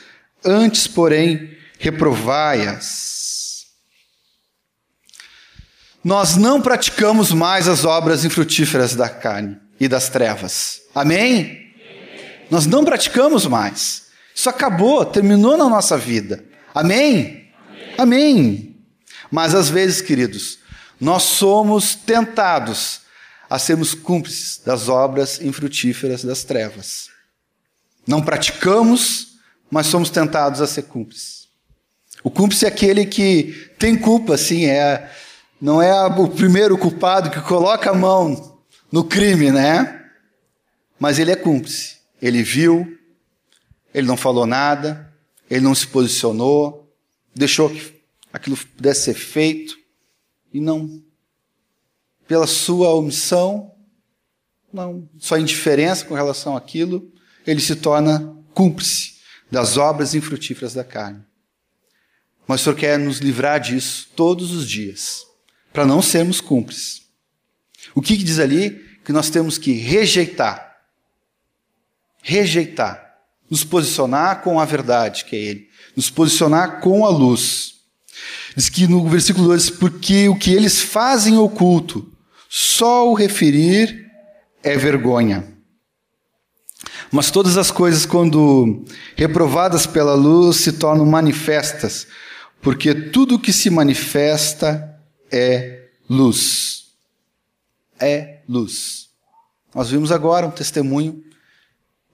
antes, 0.44 0.88
porém, 0.88 1.56
reprovai-as 1.78 3.08
nós 6.08 6.38
não 6.38 6.62
praticamos 6.62 7.34
mais 7.34 7.68
as 7.68 7.84
obras 7.84 8.24
infrutíferas 8.24 8.96
da 8.96 9.10
carne 9.10 9.58
e 9.78 9.90
das 9.90 10.08
trevas. 10.08 10.80
Amém? 10.96 11.74
Nós 12.50 12.66
não 12.66 12.86
praticamos 12.86 13.46
mais. 13.46 14.04
Isso 14.38 14.51
acabou, 14.51 15.03
terminou 15.03 15.58
na 15.58 15.67
nossa 15.67 15.98
vida. 15.98 16.46
Amém? 16.72 17.50
Amém? 17.67 17.96
Amém. 17.98 18.75
Mas 19.32 19.56
às 19.56 19.67
vezes, 19.67 20.00
queridos, 20.00 20.60
nós 21.01 21.24
somos 21.24 21.96
tentados 21.96 23.01
a 23.50 23.58
sermos 23.58 23.96
cúmplices 23.96 24.62
das 24.63 24.89
obras 24.89 25.41
infrutíferas 25.41 26.24
das 26.24 26.44
trevas. 26.44 27.10
Não 28.06 28.22
praticamos, 28.22 29.39
mas 29.72 29.88
somos 29.88 30.12
tentados 30.12 30.62
a 30.62 30.67
ser 30.67 30.84
cúmplices. 30.84 31.48
O 32.24 32.29
cúmplice 32.29 32.65
é 32.65 32.67
aquele 32.67 33.08
que 33.08 33.72
tem 33.79 33.98
culpa, 33.98 34.38
sim, 34.38 34.67
é 34.67 35.12
não 35.60 35.82
é 35.82 35.91
o 36.06 36.27
primeiro 36.27 36.77
culpado 36.77 37.32
que 37.32 37.41
coloca 37.41 37.89
a 37.89 37.96
mão 37.96 38.60
no 38.91 39.03
crime, 39.03 39.51
né? 39.51 40.00
Mas 41.00 41.17
ele 41.17 41.32
é 41.32 41.36
cúmplice. 41.36 41.98
Ele 42.22 42.44
viu, 42.44 42.98
ele 43.98 44.06
não 44.06 44.16
falou 44.16 44.46
nada, 44.46 45.12
ele 45.50 45.62
não 45.62 45.74
se 45.74 45.88
posicionou, 45.88 46.96
deixou 47.34 47.68
que 47.68 48.00
aquilo 48.32 48.56
pudesse 48.56 49.06
ser 49.06 49.16
feito 49.16 49.75
e 50.54 50.62
não. 50.62 51.04
Pela 52.27 52.46
sua 52.46 52.94
omissão, 52.94 53.74
não, 54.72 55.10
sua 55.18 55.39
indiferença 55.39 56.06
com 56.06 56.13
relação 56.13 56.56
àquilo, 56.56 57.12
ele 57.46 57.60
se 57.60 57.75
torna 57.75 58.38
cúmplice 58.54 59.16
das 59.50 59.77
obras 59.77 60.13
infrutíferas 60.13 60.75
da 60.75 60.84
carne. 60.84 61.25
Mas 62.46 62.62
o 62.62 62.63
Senhor 62.66 62.75
quer 62.75 63.00
nos 63.00 63.18
livrar 63.18 63.60
disso 63.60 64.10
todos 64.16 64.51
os 64.51 64.70
dias 64.70 65.25
para 65.74 65.88
não 65.88 66.04
sermos 66.04 66.39
cúmplices. 66.39 67.01
O 67.96 68.01
que, 68.04 68.16
que 68.16 68.24
diz 68.24 68.38
ali? 68.38 69.00
Que 69.04 69.12
nós 69.12 69.32
temos 69.32 69.58
que 69.58 69.72
rejeitar. 69.72 70.84
Rejeitar. 72.22 73.07
Nos 73.50 73.63
posicionar 73.63 74.42
com 74.42 74.60
a 74.60 74.66
verdade, 74.66 75.25
que 75.25 75.36
é 75.36 75.39
Ele. 75.39 75.68
Nos 75.96 76.10
posicionar 76.10 76.80
com 76.82 77.06
a 77.06 77.10
luz. 77.10 77.75
Diz 78.56 78.70
que 78.70 78.88
no 78.88 79.08
versículo 79.08 79.48
2: 79.48 79.70
Porque 79.72 80.27
o 80.27 80.36
que 80.36 80.51
eles 80.51 80.82
fazem 80.82 81.38
oculto, 81.38 82.12
só 82.50 83.10
o 83.10 83.13
referir 83.13 84.06
é 84.63 84.75
vergonha. 84.75 85.56
Mas 87.12 87.32
todas 87.32 87.58
as 87.58 87.72
coisas, 87.72 88.06
quando 88.06 88.84
reprovadas 89.16 89.86
pela 89.86 90.13
luz, 90.13 90.58
se 90.58 90.74
tornam 90.74 91.06
manifestas, 91.06 92.08
porque 92.62 92.94
tudo 92.94 93.39
que 93.39 93.54
se 93.54 93.70
manifesta 93.70 95.00
é 95.32 95.86
luz. 96.10 96.88
É 98.00 98.39
luz. 98.48 99.10
Nós 99.74 99.89
vimos 99.89 100.12
agora 100.12 100.48
um 100.48 100.51
testemunho 100.51 101.24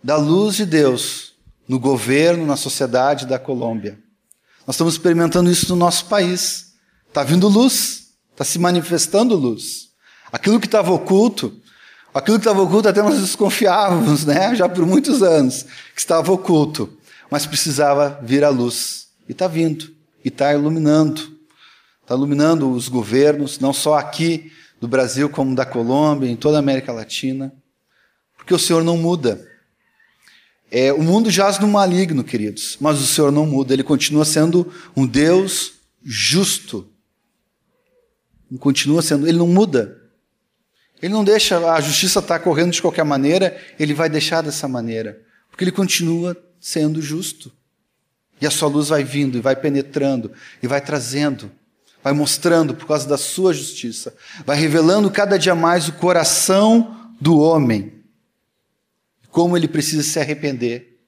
da 0.04 0.18
luz 0.18 0.56
de 0.56 0.66
Deus 0.66 1.34
no 1.68 1.80
governo, 1.80 2.46
na 2.46 2.58
sociedade 2.58 3.26
da 3.26 3.40
Colômbia. 3.40 3.98
Nós 4.68 4.76
estamos 4.76 4.94
experimentando 4.94 5.50
isso 5.50 5.70
no 5.70 5.76
nosso 5.76 6.06
país. 6.06 6.74
Está 7.08 7.24
vindo 7.24 7.48
luz, 7.48 8.10
está 8.32 8.44
se 8.44 8.60
manifestando 8.60 9.36
luz. 9.36 9.90
Aquilo 10.32 10.60
que 10.60 10.66
estava 10.66 10.92
oculto, 10.92 11.58
aquilo 12.14 12.38
que 12.38 12.46
estava 12.46 12.62
oculto 12.62 12.90
até 12.90 13.02
nós 13.02 13.20
desconfiávamos, 13.20 14.26
né? 14.26 14.54
já 14.56 14.68
por 14.68 14.86
muitos 14.86 15.22
anos, 15.22 15.64
que 15.94 16.00
estava 16.00 16.32
oculto, 16.32 16.98
mas 17.30 17.46
precisava 17.46 18.20
vir 18.22 18.44
à 18.44 18.50
luz. 18.50 19.08
E 19.28 19.32
está 19.32 19.48
vindo, 19.48 19.94
e 20.24 20.28
está 20.28 20.54
iluminando. 20.54 21.32
Está 22.02 22.16
iluminando 22.16 22.70
os 22.70 22.90
governos, 22.90 23.60
não 23.60 23.72
só 23.72 23.98
aqui 23.98 24.52
do 24.82 24.88
Brasil, 24.88 25.30
como 25.30 25.56
da 25.56 25.66
Colômbia, 25.66 26.30
em 26.30 26.36
toda 26.36 26.58
a 26.58 26.60
América 26.60 26.92
Latina. 26.92 27.54
Porque 28.36 28.54
o 28.54 28.60
Senhor 28.60 28.84
não 28.84 28.98
muda. 28.98 29.53
É, 30.76 30.92
o 30.92 31.04
mundo 31.04 31.30
jaz 31.30 31.60
no 31.60 31.68
maligno, 31.68 32.24
queridos, 32.24 32.78
mas 32.82 33.00
o 33.00 33.06
Senhor 33.06 33.32
não 33.32 33.46
muda, 33.46 33.76
ele 33.76 33.84
continua 33.84 34.26
sendo 34.26 34.74
um 34.98 35.06
Deus 35.06 35.74
justo. 36.04 36.90
Ele 38.50 38.60
continua 38.60 39.04
sendo, 39.04 39.28
ele 39.28 39.38
não 39.38 39.46
muda. 39.46 40.02
Ele 41.00 41.14
não 41.14 41.24
deixa 41.24 41.60
a 41.72 41.80
justiça 41.80 42.18
estar 42.18 42.40
correndo 42.40 42.72
de 42.72 42.82
qualquer 42.82 43.06
maneira, 43.06 43.56
ele 43.80 43.94
vai 43.94 44.10
deixar 44.10 44.42
dessa 44.42 44.68
maneira, 44.68 45.22
porque 45.48 45.64
ele 45.64 45.72
continua 45.72 46.36
sendo 46.60 47.04
justo. 47.04 47.52
E 48.42 48.48
a 48.48 48.50
sua 48.50 48.68
luz 48.68 48.90
vai 48.90 49.04
vindo 49.04 49.38
e 49.38 49.42
vai 49.42 49.56
penetrando 49.56 50.32
e 50.60 50.66
vai 50.66 50.82
trazendo, 50.82 51.52
vai 52.04 52.14
mostrando 52.14 52.74
por 52.74 52.88
causa 52.88 53.08
da 53.08 53.18
sua 53.18 53.54
justiça, 53.54 54.16
vai 54.44 54.58
revelando 54.58 55.12
cada 55.12 55.38
dia 55.38 55.54
mais 55.54 55.88
o 55.88 55.94
coração 55.94 57.14
do 57.22 57.38
homem 57.38 58.03
como 59.34 59.58
ele 59.58 59.68
precisa 59.68 60.04
se 60.04 60.20
arrepender. 60.20 61.00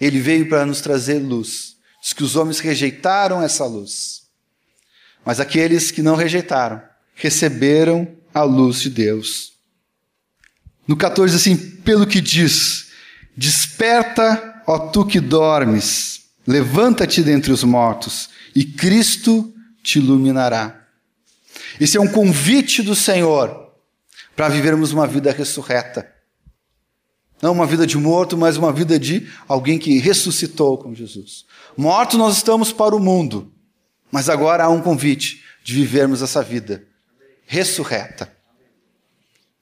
Ele 0.00 0.18
veio 0.18 0.48
para 0.48 0.66
nos 0.66 0.80
trazer 0.80 1.20
luz. 1.20 1.76
Diz 2.02 2.12
que 2.12 2.24
os 2.24 2.34
homens 2.34 2.58
rejeitaram 2.58 3.40
essa 3.40 3.64
luz. 3.64 4.24
Mas 5.24 5.38
aqueles 5.38 5.92
que 5.92 6.02
não 6.02 6.16
rejeitaram, 6.16 6.82
receberam 7.14 8.08
a 8.34 8.42
luz 8.42 8.80
de 8.80 8.90
Deus. 8.90 9.52
No 10.86 10.96
14, 10.96 11.36
assim, 11.36 11.56
pelo 11.56 12.08
que 12.08 12.20
diz: 12.20 12.88
Desperta, 13.36 14.62
ó 14.66 14.90
tu 14.90 15.06
que 15.06 15.20
dormes, 15.20 16.22
levanta-te 16.44 17.22
dentre 17.22 17.52
os 17.52 17.62
mortos, 17.62 18.30
e 18.52 18.64
Cristo 18.64 19.54
te 19.80 20.00
iluminará. 20.00 20.88
Esse 21.80 21.96
é 21.96 22.00
um 22.00 22.08
convite 22.08 22.82
do 22.82 22.96
Senhor 22.96 23.72
para 24.34 24.48
vivermos 24.48 24.92
uma 24.92 25.06
vida 25.06 25.30
ressurreta. 25.30 26.17
Não 27.40 27.52
uma 27.52 27.66
vida 27.66 27.86
de 27.86 27.96
morto, 27.96 28.36
mas 28.36 28.56
uma 28.56 28.72
vida 28.72 28.98
de 28.98 29.28
alguém 29.46 29.78
que 29.78 29.98
ressuscitou 29.98 30.76
com 30.76 30.94
Jesus. 30.94 31.44
Morto 31.76 32.18
nós 32.18 32.36
estamos 32.36 32.72
para 32.72 32.96
o 32.96 33.00
mundo, 33.00 33.52
mas 34.10 34.28
agora 34.28 34.64
há 34.64 34.68
um 34.68 34.82
convite 34.82 35.44
de 35.62 35.74
vivermos 35.74 36.22
essa 36.22 36.42
vida 36.42 36.84
ressurreta. 37.46 38.32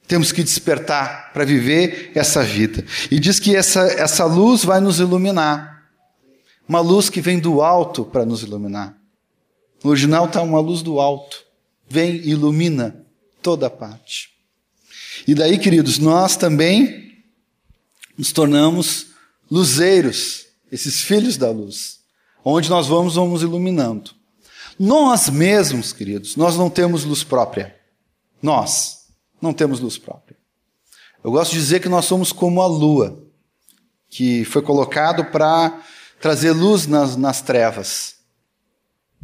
Temos 0.09 0.33
que 0.33 0.43
despertar 0.43 1.33
para 1.33 1.45
viver 1.45 2.13
essa 2.15 2.43
vida. 2.43 2.85
E 3.11 3.19
diz 3.19 3.41
que 3.41 3.55
essa, 3.55 3.81
essa 3.81 4.25
luz 4.25 4.65
vai 4.65 4.81
nos 4.81 5.01
iluminar. 5.01 5.85
Uma 6.69 6.81
luz 6.81 7.11
que 7.11 7.21
vem 7.21 7.39
do 7.39 7.61
alto 7.61 8.05
para 8.05 8.25
nos 8.25 8.43
iluminar. 8.43 8.97
No 9.83 9.91
original 9.91 10.27
está 10.27 10.43
uma 10.43 10.61
luz 10.61 10.81
do 10.83 11.01
alto. 11.01 11.45
Vem 11.89 12.17
e 12.17 12.31
ilumina 12.31 13.05
toda 13.43 13.67
a 13.67 13.71
parte. 13.71 14.31
E 15.27 15.35
daí, 15.35 15.59
queridos, 15.59 15.99
nós 15.99 16.37
também 16.37 17.06
nos 18.17 18.33
tornamos 18.33 19.09
luzeiros, 19.51 20.47
esses 20.71 21.03
filhos 21.03 21.37
da 21.37 21.51
luz. 21.51 22.01
Onde 22.45 22.71
nós 22.71 22.87
vamos, 22.87 23.17
vamos 23.17 23.43
iluminando. 23.43 24.13
Nós 24.79 25.29
mesmos, 25.29 25.93
queridos, 25.93 26.37
nós 26.37 26.57
não 26.57 26.69
temos 26.71 27.05
luz 27.05 27.25
própria. 27.25 27.77
Nós 28.43 29.07
não 29.41 29.53
temos 29.53 29.81
luz 29.81 29.99
própria. 29.99 30.37
Eu 31.25 31.31
gosto 31.33 31.53
de 31.53 31.59
dizer 31.59 31.81
que 31.81 31.89
nós 31.89 32.05
somos 32.05 32.31
como 32.33 32.63
a 32.63 32.67
lua, 32.67 33.23
que 34.09 34.45
foi 34.45 34.63
colocado 34.63 35.25
para 35.25 35.83
trazer 36.21 36.53
luz 36.53 36.87
nas, 36.87 37.17
nas 37.17 37.43
trevas. 37.43 38.17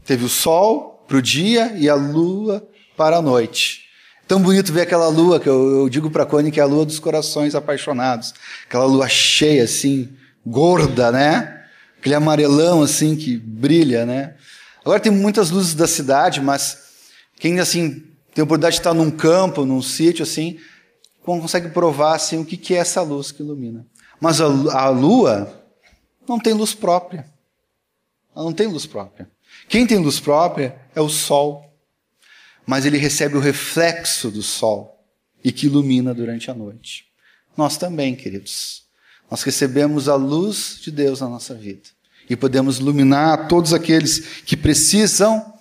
Teve 0.05 0.25
o 0.25 0.29
sol 0.29 1.05
para 1.07 1.19
o 1.19 1.23
dia 1.23 1.73
e 1.77 1.89
a 1.89 1.95
lua 1.95 2.67
para 2.97 3.19
a 3.19 3.23
noite. 3.23 3.83
Tão 4.27 4.41
bonito 4.41 4.73
ver 4.73 4.83
aquela 4.83 5.09
lua, 5.09 5.41
que 5.41 5.49
eu, 5.49 5.81
eu 5.81 5.89
digo 5.89 6.11
para 6.11 6.23
a 6.23 6.27
Cone 6.27 6.51
que 6.51 6.61
é 6.61 6.63
a 6.63 6.67
lua 6.67 6.87
dos 6.87 6.99
corações 6.99 7.55
apaixonados. 7.55 8.33
Aquela 8.67 8.85
lua 8.85 9.09
cheia, 9.09 9.65
assim, 9.65 10.09
gorda, 10.47 11.11
né? 11.11 11.65
Aquele 11.99 12.15
amarelão, 12.15 12.83
assim, 12.83 13.17
que 13.17 13.37
brilha, 13.37 14.07
né? 14.07 14.35
Agora 14.81 15.01
tem 15.01 15.13
muitas 15.13 15.51
luzes 15.51 15.75
da 15.75 15.87
cidade, 15.87 16.41
mas 16.41 16.79
quem, 17.39 17.61
assim, 17.61 18.05
tem 18.35 18.43
a 18.43 18.45
oportunidade 18.45 18.77
de 18.77 18.81
estar 18.81 18.95
num 18.95 19.11
campo, 19.11 19.65
num 19.65 19.83
sítio, 19.83 20.23
assim, 20.23 20.59
consegue 21.23 21.69
provar, 21.69 22.15
assim, 22.15 22.39
o 22.39 22.45
que 22.45 22.75
é 22.75 22.79
essa 22.79 23.03
luz 23.03 23.31
que 23.31 23.43
ilumina. 23.43 23.87
Mas 24.21 24.41
a, 24.41 24.47
a 24.47 24.89
lua 24.89 25.53
não 26.29 26.39
tem 26.39 26.53
luz 26.53 26.75
própria. 26.75 27.27
Ela 28.35 28.45
não 28.45 28.53
tem 28.53 28.67
luz 28.67 28.87
própria. 28.87 29.31
Quem 29.69 29.87
tem 29.87 29.99
luz 29.99 30.19
própria 30.19 30.77
é 30.95 31.01
o 31.01 31.09
sol 31.09 31.72
mas 32.67 32.87
ele 32.87 32.99
recebe 32.99 33.37
o 33.37 33.41
reflexo 33.41 34.31
do 34.31 34.43
sol 34.43 35.05
e 35.45 35.51
que 35.51 35.67
ilumina 35.67 36.15
durante 36.15 36.51
a 36.51 36.55
noite. 36.55 37.07
Nós 37.57 37.77
também, 37.77 38.15
queridos. 38.15 38.85
Nós 39.31 39.43
recebemos 39.43 40.09
a 40.09 40.15
luz 40.15 40.79
de 40.83 40.91
Deus 40.91 41.21
na 41.21 41.29
nossa 41.29 41.55
vida 41.55 41.89
e 42.29 42.37
podemos 42.37 42.79
iluminar 42.79 43.49
todos 43.49 43.73
aqueles 43.73 44.43
que 44.45 44.57
precisam 44.57 45.53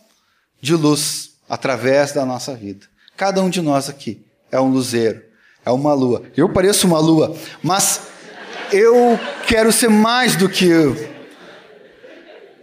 de 0.61 0.75
luz 0.75 1.31
através 1.49 2.11
da 2.11 2.25
nossa 2.25 2.53
vida. 2.55 2.85
Cada 3.17 3.41
um 3.41 3.49
de 3.49 3.61
nós 3.61 3.89
aqui 3.89 4.25
é 4.51 4.59
um 4.59 4.69
luzeiro, 4.69 5.21
é 5.65 5.71
uma 5.71 5.93
lua. 5.93 6.23
Eu 6.35 6.49
pareço 6.49 6.87
uma 6.87 6.99
lua, 6.99 7.35
mas 7.63 8.01
eu 8.71 9.19
quero 9.47 9.71
ser 9.71 9.89
mais 9.89 10.35
do 10.35 10.47
que 10.47 10.69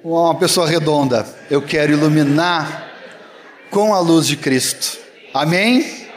uma 0.02 0.34
pessoa 0.34 0.66
redonda. 0.68 1.26
Eu 1.50 1.60
quero 1.60 1.92
iluminar 1.92 2.87
com 3.70 3.94
a 3.94 4.00
luz 4.00 4.26
de 4.26 4.36
Cristo. 4.36 4.98
Amém? 5.32 6.08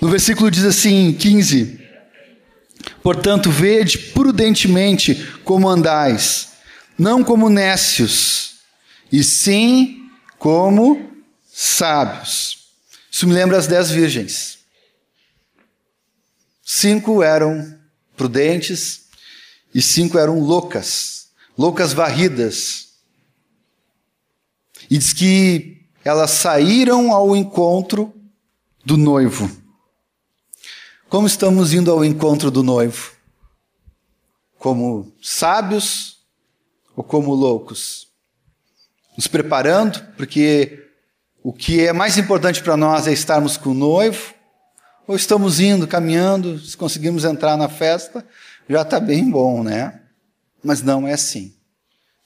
No 0.00 0.08
versículo 0.08 0.50
diz 0.50 0.64
assim, 0.64 1.12
15: 1.12 1.80
Portanto, 3.02 3.50
vede 3.50 3.98
prudentemente 3.98 5.14
como 5.44 5.68
andais, 5.68 6.52
não 6.98 7.22
como 7.22 7.48
nécios, 7.48 8.56
e 9.10 9.22
sim 9.22 10.10
como 10.38 11.12
sábios. 11.52 12.68
Isso 13.10 13.26
me 13.26 13.34
lembra 13.34 13.58
as 13.58 13.66
dez 13.66 13.90
virgens. 13.90 14.58
Cinco 16.64 17.22
eram 17.22 17.78
prudentes 18.16 19.02
e 19.74 19.82
cinco 19.82 20.18
eram 20.18 20.40
loucas, 20.40 21.28
loucas 21.56 21.92
varridas 21.92 22.91
e 24.92 24.98
diz 24.98 25.14
que 25.14 25.86
elas 26.04 26.32
saíram 26.32 27.12
ao 27.12 27.34
encontro 27.34 28.12
do 28.84 28.98
noivo. 28.98 29.50
Como 31.08 31.26
estamos 31.26 31.72
indo 31.72 31.90
ao 31.90 32.04
encontro 32.04 32.50
do 32.50 32.62
noivo? 32.62 33.12
Como 34.58 35.10
sábios 35.22 36.18
ou 36.94 37.02
como 37.02 37.34
loucos? 37.34 38.08
Nos 39.16 39.26
preparando, 39.26 39.98
porque 40.14 40.86
o 41.42 41.54
que 41.54 41.86
é 41.86 41.92
mais 41.94 42.18
importante 42.18 42.62
para 42.62 42.76
nós 42.76 43.06
é 43.06 43.14
estarmos 43.14 43.56
com 43.56 43.70
o 43.70 43.74
noivo, 43.74 44.34
ou 45.08 45.16
estamos 45.16 45.58
indo, 45.58 45.88
caminhando, 45.88 46.58
se 46.58 46.76
conseguimos 46.76 47.24
entrar 47.24 47.56
na 47.56 47.70
festa, 47.70 48.26
já 48.68 48.82
está 48.82 49.00
bem 49.00 49.30
bom, 49.30 49.62
né? 49.62 50.02
Mas 50.62 50.82
não 50.82 51.08
é 51.08 51.14
assim. 51.14 51.56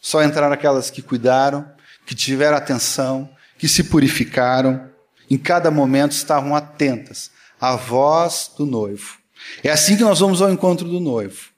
Só 0.01 0.21
entrar 0.21 0.51
aquelas 0.51 0.91
que 0.91 1.01
cuidaram, 1.01 1.76
que 2.07 2.15
tiveram 2.15 2.57
atenção, 2.57 3.29
que 3.59 3.69
se 3.69 3.85
purificaram, 3.85 4.89
em 5.29 5.37
cada 5.37 5.71
momento 5.71 6.13
estavam 6.13 6.55
atentas 6.55 7.31
à 7.61 7.75
voz 7.75 8.51
do 8.57 8.65
noivo. 8.65 9.19
É 9.63 9.71
assim 9.71 9.97
que 9.97 10.03
nós 10.03 10.21
vamos 10.21 10.41
ao 10.41 10.51
encontro 10.51 10.89
do 10.89 11.01
noivo. 11.01 11.51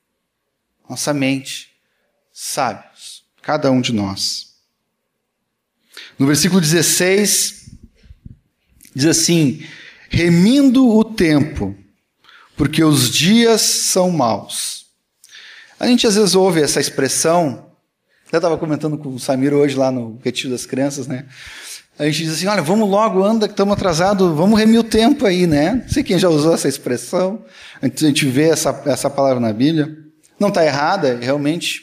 Nossa 0.89 1.13
mente, 1.13 1.69
sábios, 2.33 3.25
cada 3.43 3.71
um 3.71 3.81
de 3.81 3.93
nós. 3.93 4.55
No 6.19 6.27
versículo 6.27 6.61
16, 6.61 7.71
diz 8.95 9.07
assim: 9.07 9.67
remindo 10.09 10.89
o 10.89 11.05
tempo, 11.05 11.77
porque 12.57 12.83
os 12.83 13.11
dias 13.11 13.61
são 13.61 14.11
maus. 14.11 14.87
A 15.79 15.87
gente 15.87 16.07
às 16.07 16.17
vezes 16.17 16.35
ouve 16.35 16.63
essa 16.63 16.81
expressão 16.81 17.68
eu 18.33 18.39
estava 18.39 18.59
comentando 18.59 18.99
com 18.99 19.11
o 19.11 19.19
Samir 19.19 19.55
hoje 19.55 19.77
lá 19.77 19.91
no 19.91 20.19
Retiro 20.23 20.51
das 20.51 20.67
Crianças, 20.67 21.07
né? 21.07 21.27
a 21.99 22.05
gente 22.05 22.25
diz 22.25 22.35
assim: 22.35 22.47
olha, 22.47 22.63
vamos 22.63 22.89
logo, 22.89 23.25
anda, 23.25 23.49
que 23.49 23.55
estamos 23.55 23.73
atrasados, 23.73 24.35
vamos 24.37 24.59
remir 24.59 24.79
o 24.79 24.85
tempo 24.85 25.27
aí, 25.27 25.47
né? 25.47 25.83
Não 25.83 25.89
sei 25.89 26.05
quem 26.05 26.19
já 26.19 26.29
usou 26.29 26.55
essa 26.55 26.69
expressão, 26.69 27.45
a 27.83 27.89
gente 27.89 28.27
vê 28.27 28.51
essa, 28.51 28.83
essa 28.87 29.11
palavra 29.11 29.41
na 29.41 29.53
Bíblia. 29.53 29.97
Não 30.39 30.49
está 30.49 30.65
errada, 30.65 31.19
realmente. 31.21 31.83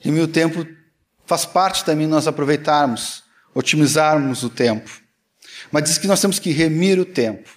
Remir 0.00 0.22
o 0.22 0.28
tempo 0.28 0.66
faz 1.26 1.44
parte 1.44 1.84
também 1.84 2.06
nós 2.06 2.26
aproveitarmos, 2.26 3.24
otimizarmos 3.54 4.42
o 4.42 4.48
tempo. 4.48 4.90
Mas 5.70 5.84
diz 5.84 5.98
que 5.98 6.06
nós 6.06 6.20
temos 6.20 6.38
que 6.38 6.50
remir 6.50 6.98
o 6.98 7.04
tempo. 7.04 7.50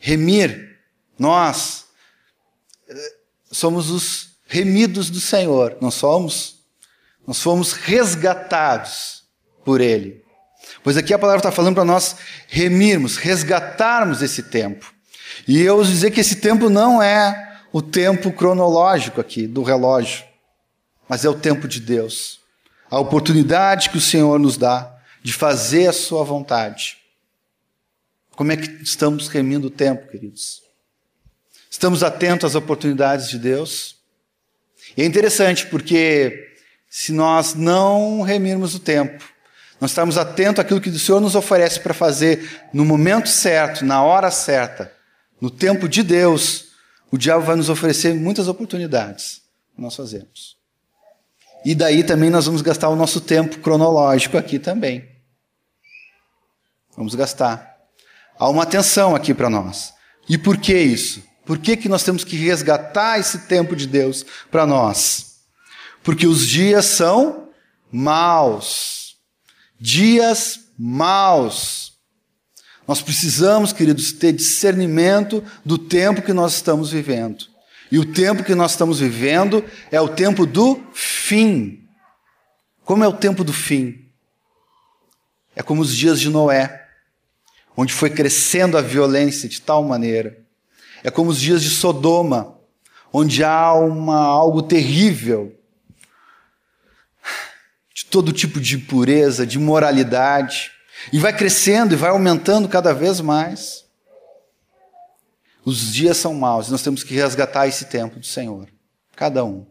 Remir, 0.00 0.78
nós 1.18 1.84
eh, 2.88 3.12
somos 3.50 3.90
os 3.90 4.38
remidos 4.46 5.10
do 5.10 5.20
Senhor, 5.20 5.76
não 5.80 5.90
somos? 5.90 6.55
Nós 7.26 7.42
fomos 7.42 7.72
resgatados 7.72 9.24
por 9.64 9.80
Ele. 9.80 10.24
Pois 10.82 10.96
aqui 10.96 11.12
a 11.12 11.18
palavra 11.18 11.40
está 11.40 11.50
falando 11.50 11.74
para 11.74 11.84
nós 11.84 12.16
remirmos, 12.46 13.16
resgatarmos 13.16 14.22
esse 14.22 14.44
tempo. 14.44 14.94
E 15.46 15.60
eu 15.60 15.76
ouso 15.76 15.90
dizer 15.90 16.10
que 16.10 16.20
esse 16.20 16.36
tempo 16.36 16.68
não 16.70 17.02
é 17.02 17.60
o 17.72 17.82
tempo 17.82 18.32
cronológico 18.32 19.20
aqui 19.20 19.46
do 19.46 19.62
relógio, 19.62 20.24
mas 21.08 21.24
é 21.24 21.28
o 21.28 21.34
tempo 21.34 21.66
de 21.68 21.80
Deus. 21.80 22.40
A 22.90 22.98
oportunidade 22.98 23.90
que 23.90 23.98
o 23.98 24.00
Senhor 24.00 24.38
nos 24.38 24.56
dá 24.56 24.96
de 25.22 25.32
fazer 25.32 25.88
a 25.88 25.92
sua 25.92 26.22
vontade. 26.22 26.98
Como 28.30 28.52
é 28.52 28.56
que 28.56 28.82
estamos 28.82 29.28
remindo 29.28 29.66
o 29.66 29.70
tempo, 29.70 30.08
queridos? 30.08 30.62
Estamos 31.70 32.02
atentos 32.02 32.44
às 32.44 32.54
oportunidades 32.54 33.28
de 33.28 33.38
Deus? 33.38 33.96
E 34.96 35.02
é 35.02 35.04
interessante 35.04 35.66
porque 35.66 36.55
se 36.98 37.12
nós 37.12 37.52
não 37.52 38.22
remirmos 38.22 38.74
o 38.74 38.80
tempo, 38.80 39.22
nós 39.78 39.90
estamos 39.90 40.16
atentos 40.16 40.60
àquilo 40.60 40.80
que 40.80 40.88
o 40.88 40.98
Senhor 40.98 41.20
nos 41.20 41.34
oferece 41.34 41.78
para 41.78 41.92
fazer 41.92 42.66
no 42.72 42.86
momento 42.86 43.28
certo, 43.28 43.84
na 43.84 44.02
hora 44.02 44.30
certa, 44.30 44.90
no 45.38 45.50
tempo 45.50 45.90
de 45.90 46.02
Deus, 46.02 46.68
o 47.12 47.18
diabo 47.18 47.44
vai 47.44 47.54
nos 47.54 47.68
oferecer 47.68 48.14
muitas 48.14 48.48
oportunidades 48.48 49.42
nós 49.76 49.94
fazemos. 49.94 50.56
E 51.66 51.74
daí 51.74 52.02
também 52.02 52.30
nós 52.30 52.46
vamos 52.46 52.62
gastar 52.62 52.88
o 52.88 52.96
nosso 52.96 53.20
tempo 53.20 53.58
cronológico 53.58 54.38
aqui 54.38 54.58
também. 54.58 55.06
Vamos 56.96 57.14
gastar. 57.14 57.76
Há 58.38 58.48
uma 58.48 58.62
atenção 58.62 59.14
aqui 59.14 59.34
para 59.34 59.50
nós. 59.50 59.92
E 60.26 60.38
por 60.38 60.56
que 60.56 60.74
isso? 60.74 61.22
Por 61.44 61.58
que, 61.58 61.76
que 61.76 61.90
nós 61.90 62.02
temos 62.02 62.24
que 62.24 62.36
resgatar 62.36 63.18
esse 63.18 63.40
tempo 63.40 63.76
de 63.76 63.86
Deus 63.86 64.24
para 64.50 64.64
nós? 64.64 65.35
Porque 66.06 66.26
os 66.26 66.46
dias 66.46 66.86
são 66.86 67.50
maus 67.92 68.96
dias 69.78 70.70
maus. 70.78 71.94
Nós 72.86 73.02
precisamos, 73.02 73.72
queridos, 73.72 74.12
ter 74.12 74.32
discernimento 74.32 75.42
do 75.64 75.76
tempo 75.76 76.22
que 76.22 76.32
nós 76.32 76.54
estamos 76.54 76.90
vivendo. 76.90 77.46
E 77.90 77.98
o 77.98 78.12
tempo 78.12 78.44
que 78.44 78.54
nós 78.54 78.72
estamos 78.72 79.00
vivendo 79.00 79.64
é 79.90 80.00
o 80.00 80.08
tempo 80.08 80.46
do 80.46 80.80
fim. 80.92 81.84
Como 82.84 83.02
é 83.02 83.08
o 83.08 83.12
tempo 83.12 83.42
do 83.44 83.52
fim? 83.52 84.08
É 85.54 85.62
como 85.62 85.82
os 85.82 85.94
dias 85.94 86.20
de 86.20 86.28
Noé, 86.28 86.86
onde 87.76 87.92
foi 87.92 88.10
crescendo 88.10 88.76
a 88.76 88.82
violência 88.82 89.48
de 89.48 89.60
tal 89.60 89.82
maneira. 89.82 90.38
É 91.02 91.10
como 91.10 91.30
os 91.30 91.40
dias 91.40 91.62
de 91.62 91.70
Sodoma, 91.70 92.58
onde 93.12 93.42
há 93.42 93.72
uma, 93.72 94.18
algo 94.18 94.62
terrível 94.62 95.55
todo 98.10 98.32
tipo 98.32 98.60
de 98.60 98.76
impureza, 98.76 99.46
de 99.46 99.58
moralidade, 99.58 100.70
e 101.12 101.18
vai 101.18 101.36
crescendo 101.36 101.92
e 101.92 101.96
vai 101.96 102.10
aumentando 102.10 102.68
cada 102.68 102.92
vez 102.92 103.20
mais. 103.20 103.84
Os 105.64 105.92
dias 105.92 106.16
são 106.16 106.32
maus 106.34 106.68
e 106.68 106.70
nós 106.70 106.82
temos 106.82 107.02
que 107.02 107.14
resgatar 107.14 107.66
esse 107.66 107.86
tempo 107.86 108.20
do 108.20 108.26
Senhor, 108.26 108.68
cada 109.14 109.44
um. 109.44 109.66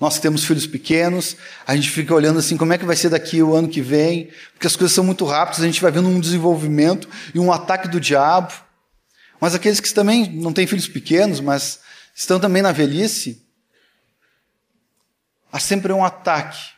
Nós 0.00 0.18
temos 0.20 0.44
filhos 0.44 0.66
pequenos, 0.66 1.36
a 1.66 1.74
gente 1.74 1.90
fica 1.90 2.14
olhando 2.14 2.38
assim, 2.38 2.56
como 2.56 2.72
é 2.72 2.78
que 2.78 2.84
vai 2.84 2.94
ser 2.94 3.08
daqui 3.08 3.42
o 3.42 3.54
ano 3.54 3.68
que 3.68 3.80
vem, 3.80 4.30
porque 4.52 4.66
as 4.66 4.76
coisas 4.76 4.94
são 4.94 5.02
muito 5.02 5.24
rápidas, 5.24 5.60
a 5.60 5.66
gente 5.66 5.82
vai 5.82 5.90
vendo 5.90 6.08
um 6.08 6.20
desenvolvimento 6.20 7.08
e 7.34 7.38
um 7.38 7.52
ataque 7.52 7.88
do 7.88 8.00
diabo. 8.00 8.52
Mas 9.40 9.54
aqueles 9.54 9.80
que 9.80 9.92
também 9.92 10.30
não 10.30 10.52
têm 10.52 10.66
filhos 10.66 10.88
pequenos, 10.88 11.40
mas 11.40 11.80
estão 12.14 12.38
também 12.38 12.62
na 12.62 12.72
velhice, 12.72 13.42
há 15.52 15.58
sempre 15.58 15.92
um 15.92 16.04
ataque 16.04 16.77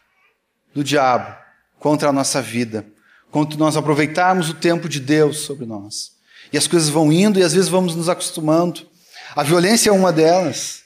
do 0.74 0.84
diabo 0.84 1.36
contra 1.78 2.08
a 2.08 2.12
nossa 2.12 2.40
vida, 2.42 2.86
quanto 3.30 3.58
nós 3.58 3.76
aproveitarmos 3.76 4.50
o 4.50 4.54
tempo 4.54 4.88
de 4.88 5.00
Deus 5.00 5.38
sobre 5.38 5.66
nós. 5.66 6.12
E 6.52 6.58
as 6.58 6.66
coisas 6.66 6.88
vão 6.88 7.12
indo 7.12 7.38
e 7.38 7.42
às 7.42 7.52
vezes 7.52 7.68
vamos 7.68 7.94
nos 7.94 8.08
acostumando. 8.08 8.86
A 9.34 9.42
violência 9.42 9.90
é 9.90 9.92
uma 9.92 10.12
delas. 10.12 10.82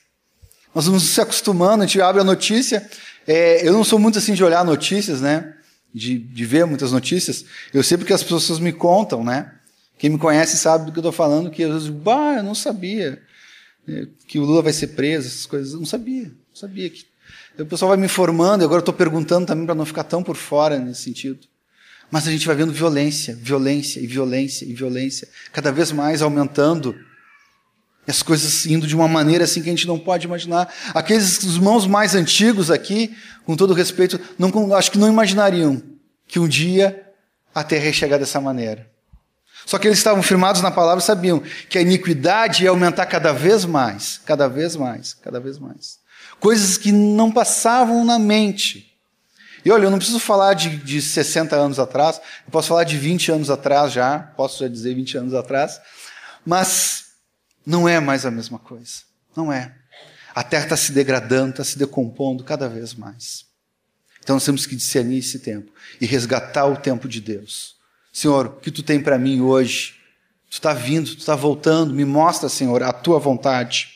Nós 0.75 0.87
vamos 0.87 1.05
se 1.05 1.21
acostumando, 1.21 1.83
a 1.83 1.87
gente 1.87 2.01
abre 2.01 2.21
a 2.21 2.25
notícia. 2.25 2.89
É, 3.27 3.67
eu 3.67 3.73
não 3.73 3.85
sou 3.85 3.99
muito 3.99 4.19
assim 4.19 4.35
de 4.35 4.45
olhar 4.45 4.65
notícias, 4.65 5.21
né? 5.21 5.55
De, 5.95 6.19
de 6.19 6.45
ver 6.45 6.67
muitas 6.67 6.93
notícias. 6.93 7.45
Eu 7.73 7.83
sei 7.83 7.97
porque 7.97 8.13
as 8.13 8.23
pessoas 8.23 8.59
me 8.59 8.73
contam, 8.73 9.25
né? 9.25 9.53
Quem 9.99 10.11
me 10.11 10.19
conhece 10.19 10.57
sabe 10.57 10.87
do 10.87 10.93
que 10.93 10.99
eu 10.99 11.03
estou 11.03 11.13
falando, 11.13 11.51
que 11.51 11.63
às 11.63 11.73
vezes, 11.73 11.89
bah, 11.89 12.35
eu 12.37 12.43
não 12.43 12.55
sabia 12.55 13.23
é, 13.89 14.07
que 14.27 14.39
o 14.39 14.45
Lula 14.45 14.63
vai 14.63 14.73
ser 14.73 14.89
preso, 14.89 15.29
essas 15.29 15.47
coisas. 15.47 15.73
Eu 15.73 15.79
não 15.79 15.87
sabia. 15.87 16.25
Não 16.25 16.57
sabia 16.57 16.91
que 16.91 17.07
o 17.63 17.67
pessoal 17.67 17.91
vai 17.91 17.99
me 17.99 18.07
informando, 18.07 18.63
e 18.63 18.65
agora 18.65 18.79
eu 18.79 18.83
estou 18.83 18.95
perguntando 18.95 19.47
também 19.47 19.65
para 19.65 19.75
não 19.75 19.87
ficar 19.87 20.05
tão 20.05 20.23
por 20.23 20.37
fora 20.37 20.79
nesse 20.79 21.03
sentido. 21.03 21.47
Mas 22.11 22.27
a 22.27 22.31
gente 22.31 22.47
vai 22.47 22.57
vendo 22.57 22.73
violência, 22.73 23.37
violência 23.41 24.01
e 24.01 24.07
violência 24.07 24.65
e 24.65 24.75
violência, 24.75 25.29
cada 25.53 25.71
vez 25.71 25.93
mais 25.93 26.21
aumentando. 26.21 26.95
E 28.07 28.11
as 28.11 28.23
coisas 28.23 28.67
indo 28.67 28.87
de 28.87 28.95
uma 28.95 29.09
maneira 29.09 29.45
assim 29.45 29.63
que 29.63 29.69
a 29.69 29.73
gente 29.73 29.87
não 29.87 29.99
pode 29.99 30.27
imaginar. 30.27 30.73
Aqueles 30.93 31.43
irmãos 31.43 31.87
mais 31.87 32.15
antigos 32.15 32.71
aqui, 32.71 33.17
com 33.45 33.57
todo 33.57 33.73
respeito, 33.73 34.21
não, 34.39 34.75
acho 34.75 34.91
que 34.91 34.99
não 34.99 35.09
imaginariam 35.09 35.83
que 36.27 36.39
um 36.39 36.49
dia 36.49 37.03
a 37.55 37.63
terra 37.63 37.87
ia 37.87 37.93
chegar 37.93 38.19
dessa 38.19 38.41
maneira. 38.41 38.91
Só 39.65 39.79
que 39.79 39.89
eles 39.89 39.99
estavam 39.99 40.23
firmados 40.23 40.61
na 40.61 40.71
palavra 40.71 41.03
e 41.03 41.07
sabiam 41.07 41.43
que 41.71 41.79
a 41.79 41.81
iniquidade 41.81 42.65
ia 42.65 42.71
aumentar 42.71 43.07
cada 43.07 43.33
vez 43.33 43.65
mais, 43.65 44.21
cada 44.27 44.47
vez 44.47 44.77
mais, 44.77 45.15
cada 45.15 45.41
vez 45.41 45.59
mais 45.59 46.04
coisas 46.41 46.77
que 46.77 46.93
não 46.93 47.31
passavam 47.31 48.05
na 48.05 48.19
mente. 48.19 48.93
E 49.65 49.71
olha, 49.71 49.85
eu 49.85 49.91
não 49.91 49.99
preciso 49.99 50.21
falar 50.21 50.55
de, 50.55 50.77
de 50.77 51.01
60 51.01 51.57
anos 51.57 51.79
atrás, 51.79 52.21
eu 52.45 52.51
posso 52.51 52.69
falar 52.69 52.85
de 52.85 52.99
20 52.99 53.33
anos 53.33 53.51
atrás 53.51 53.93
já, 53.93 54.19
posso 54.19 54.61
já 54.61 54.69
dizer 54.69 54.95
20 54.95 55.19
anos 55.19 55.35
atrás, 55.35 55.81
mas 56.45 57.07
não 57.65 57.89
é 57.89 57.99
mais 57.99 58.27
a 58.27 58.31
mesma 58.31 58.59
coisa. 58.59 59.03
Não 59.35 59.53
é. 59.53 59.75
A 60.35 60.43
terra 60.43 60.65
está 60.65 60.77
se 60.77 60.93
degradando, 60.93 61.51
está 61.51 61.65
se 61.65 61.79
decompondo 61.79 62.45
cada 62.45 62.69
vez 62.69 62.93
mais. 62.93 63.47
Então 64.23 64.37
nós 64.37 64.45
temos 64.45 64.67
que 64.67 64.77
discernir 64.77 65.19
esse 65.19 65.39
tempo 65.39 65.73
e 66.01 66.07
resgatar 66.07 66.67
o 66.67 66.77
tempo 66.77 67.09
de 67.09 67.21
Deus. 67.21 67.77
Senhor, 68.13 68.47
o 68.47 68.61
que 68.61 68.71
tu 68.71 68.83
tem 68.83 69.01
para 69.01 69.19
mim 69.19 69.41
hoje? 69.41 69.95
Tu 70.51 70.55
está 70.55 70.73
vindo, 70.73 71.11
tu 71.11 71.19
está 71.19 71.35
voltando, 71.35 71.95
me 71.95 72.05
mostra, 72.05 72.49
Senhor, 72.49 72.83
a 72.83 72.93
tua 72.93 73.19
vontade. 73.19 73.94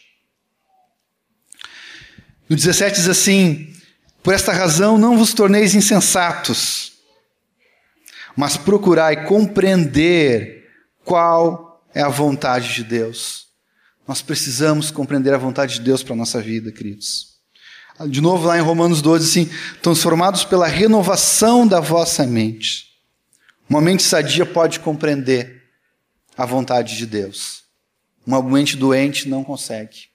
No 2.49 2.57
17 2.57 2.97
diz 2.97 3.09
assim: 3.09 3.73
Por 4.23 4.33
esta 4.33 4.53
razão 4.53 4.97
não 4.97 5.19
vos 5.19 5.35
torneis 5.35 5.75
insensatos, 5.75 6.93
mas 8.35 8.57
procurai 8.57 9.25
compreender 9.25 10.67
qual 11.05 11.85
é 11.95 12.01
a 12.01 12.09
vontade 12.09 12.75
de 12.75 12.85
Deus. 12.85 13.49
Nós 14.07 14.23
precisamos 14.23 14.91
compreender 14.91 15.35
a 15.35 15.39
vontade 15.39 15.75
de 15.75 15.81
Deus 15.81 16.03
para 16.03 16.15
a 16.15 16.17
nossa 16.17 16.41
vida, 16.41 16.73
queridos. 16.73 17.37
De 18.09 18.21
novo, 18.21 18.47
lá 18.47 18.57
em 18.57 18.63
Romanos 18.63 19.03
12, 19.03 19.29
assim: 19.29 19.55
transformados 19.83 20.45
pela 20.45 20.67
renovação 20.67 21.67
da 21.67 21.81
vossa 21.81 22.27
mente. 22.27 22.87
Uma 23.69 23.83
mente 23.83 24.03
sadia 24.03 24.47
pode 24.47 24.81
compreender 24.81 25.65
a 26.37 26.47
vontade 26.47 26.97
de 26.97 27.05
Deus. 27.05 27.65
Uma 28.27 28.43
mente 28.43 28.77
doente 28.77 29.29
não 29.29 29.45
consegue. 29.45 30.08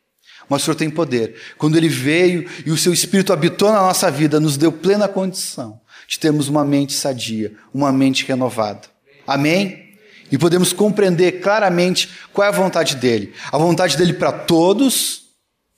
Mas 0.54 0.62
o 0.62 0.66
Senhor 0.66 0.76
tem 0.76 0.88
poder. 0.88 1.36
Quando 1.58 1.78
Ele 1.78 1.90
veio 1.90 2.48
e 2.64 2.70
o 2.70 2.78
Seu 2.78 2.94
Espírito 2.94 3.34
habitou 3.34 3.72
na 3.72 3.82
nossa 3.82 4.12
vida, 4.12 4.40
nos 4.40 4.56
deu 4.56 4.72
plena 4.72 5.08
condição 5.08 5.82
de 6.08 6.20
termos 6.20 6.48
uma 6.48 6.64
mente 6.64 6.94
sadia, 6.94 7.56
uma 7.74 7.92
mente 7.92 8.24
renovada. 8.24 8.82
Amém? 9.26 9.98
E 10.32 10.38
podemos 10.38 10.72
compreender 10.72 11.42
claramente 11.42 12.08
qual 12.32 12.46
é 12.46 12.50
a 12.50 12.52
vontade 12.52 12.98
dele. 12.98 13.34
A 13.52 13.58
vontade 13.58 13.98
dele 13.98 14.14
para 14.14 14.32
todos, 14.32 15.24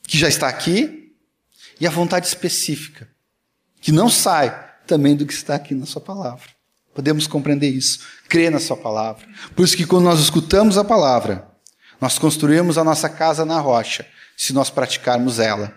que 0.05 0.17
já 0.17 0.27
está 0.27 0.49
aqui, 0.49 1.13
e 1.79 1.87
a 1.87 1.89
vontade 1.89 2.27
específica, 2.27 3.07
que 3.79 3.93
não 3.93 4.09
sai 4.09 4.53
também 4.85 5.15
do 5.15 5.25
que 5.25 5.33
está 5.33 5.55
aqui 5.55 5.73
na 5.73 5.85
Sua 5.85 6.01
palavra. 6.01 6.49
Podemos 6.93 7.27
compreender 7.27 7.69
isso, 7.69 7.99
crer 8.27 8.51
na 8.51 8.59
Sua 8.59 8.75
palavra. 8.75 9.25
Por 9.55 9.63
isso 9.63 9.77
que 9.77 9.85
quando 9.85 10.03
nós 10.03 10.19
escutamos 10.19 10.77
a 10.77 10.83
palavra, 10.83 11.47
nós 12.01 12.19
construímos 12.19 12.77
a 12.77 12.83
nossa 12.83 13.07
casa 13.07 13.45
na 13.45 13.57
rocha 13.57 14.05
se 14.35 14.53
nós 14.53 14.69
praticarmos 14.69 15.39
ela. 15.39 15.73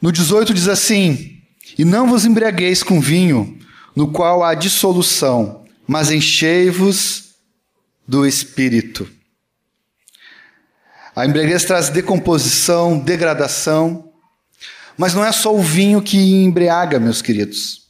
No 0.00 0.12
18 0.12 0.52
diz 0.52 0.68
assim: 0.68 1.42
E 1.78 1.84
não 1.84 2.08
vos 2.08 2.24
embriagueis 2.24 2.82
com 2.82 3.00
vinho, 3.00 3.58
no 3.94 4.10
qual 4.12 4.42
há 4.42 4.54
dissolução, 4.54 5.64
mas 5.86 6.10
enchei-vos 6.10 7.34
do 8.06 8.26
Espírito. 8.26 9.08
A 11.16 11.24
embriaguez 11.24 11.64
traz 11.64 11.88
decomposição, 11.90 12.98
degradação, 12.98 14.12
mas 14.96 15.14
não 15.14 15.24
é 15.24 15.32
só 15.32 15.54
o 15.54 15.62
vinho 15.62 16.02
que 16.02 16.18
embriaga, 16.18 16.98
meus 16.98 17.22
queridos. 17.22 17.84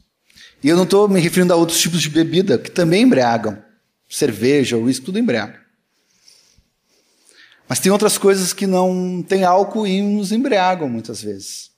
E 0.63 0.69
eu 0.69 0.77
não 0.77 0.85
estou 0.85 1.09
me 1.09 1.21
referindo 1.21 1.53
a 1.53 1.57
outros 1.57 1.81
tipos 1.81 2.01
de 2.01 2.09
bebida 2.09 2.59
que 2.59 2.71
também 2.71 3.03
embriagam. 3.03 3.63
Cerveja, 4.09 4.77
uísque, 4.77 5.07
tudo 5.07 5.19
embriaga. 5.19 5.64
Mas 7.69 7.81
tem 7.81 7.91
outras 7.91 8.19
coisas 8.19 8.53
que 8.53 8.67
não 8.67 9.23
têm 9.27 9.45
álcool 9.45 9.87
e 9.87 10.03
nos 10.03 10.33
embriagam 10.33 10.89
muitas 10.89 11.23
vezes. 11.23 11.71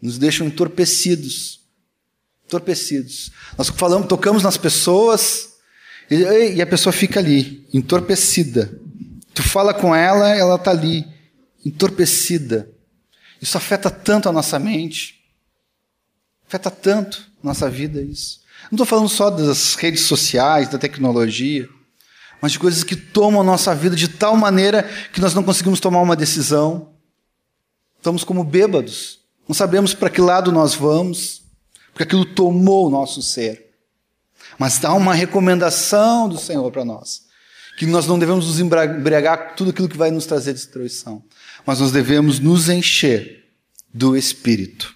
Nos 0.00 0.18
deixam 0.18 0.46
entorpecidos. 0.46 1.60
Entorpecidos. 2.46 3.32
Nós 3.56 3.68
falamos, 3.68 4.08
tocamos 4.08 4.42
nas 4.42 4.56
pessoas 4.56 5.54
e 6.10 6.62
a 6.62 6.66
pessoa 6.66 6.92
fica 6.92 7.20
ali, 7.20 7.66
entorpecida. 7.72 8.80
Tu 9.34 9.42
fala 9.42 9.74
com 9.74 9.94
ela, 9.94 10.34
ela 10.34 10.54
está 10.54 10.70
ali, 10.70 11.06
entorpecida. 11.64 12.70
Isso 13.40 13.56
afeta 13.58 13.90
tanto 13.90 14.28
a 14.28 14.32
nossa 14.32 14.58
mente, 14.58 15.20
afeta 16.46 16.70
tanto 16.70 17.30
a 17.42 17.46
nossa 17.46 17.68
vida 17.68 18.00
isso. 18.00 18.40
Não 18.70 18.76
estou 18.76 18.86
falando 18.86 19.08
só 19.08 19.30
das 19.30 19.74
redes 19.74 20.02
sociais, 20.02 20.68
da 20.68 20.78
tecnologia, 20.78 21.68
mas 22.40 22.52
de 22.52 22.58
coisas 22.58 22.84
que 22.84 22.96
tomam 22.96 23.40
a 23.40 23.44
nossa 23.44 23.74
vida 23.74 23.96
de 23.96 24.08
tal 24.08 24.36
maneira 24.36 24.82
que 25.12 25.20
nós 25.20 25.34
não 25.34 25.42
conseguimos 25.42 25.80
tomar 25.80 26.00
uma 26.00 26.16
decisão. 26.16 26.90
Estamos 27.96 28.22
como 28.24 28.44
bêbados, 28.44 29.18
não 29.48 29.54
sabemos 29.54 29.92
para 29.94 30.10
que 30.10 30.20
lado 30.20 30.52
nós 30.52 30.74
vamos, 30.74 31.42
porque 31.90 32.04
aquilo 32.04 32.24
tomou 32.24 32.86
o 32.86 32.90
nosso 32.90 33.20
ser. 33.22 33.70
Mas 34.58 34.78
dá 34.78 34.92
uma 34.92 35.14
recomendação 35.14 36.28
do 36.28 36.38
Senhor 36.38 36.70
para 36.70 36.84
nós, 36.84 37.22
que 37.76 37.86
nós 37.86 38.06
não 38.06 38.18
devemos 38.18 38.46
nos 38.46 38.60
embriagar 38.60 39.50
com 39.50 39.56
tudo 39.56 39.70
aquilo 39.70 39.88
que 39.88 39.96
vai 39.96 40.10
nos 40.10 40.26
trazer 40.26 40.52
destruição, 40.52 41.22
mas 41.66 41.80
nós 41.80 41.92
devemos 41.92 42.38
nos 42.38 42.68
encher 42.68 43.46
do 43.92 44.16
Espírito. 44.16 44.94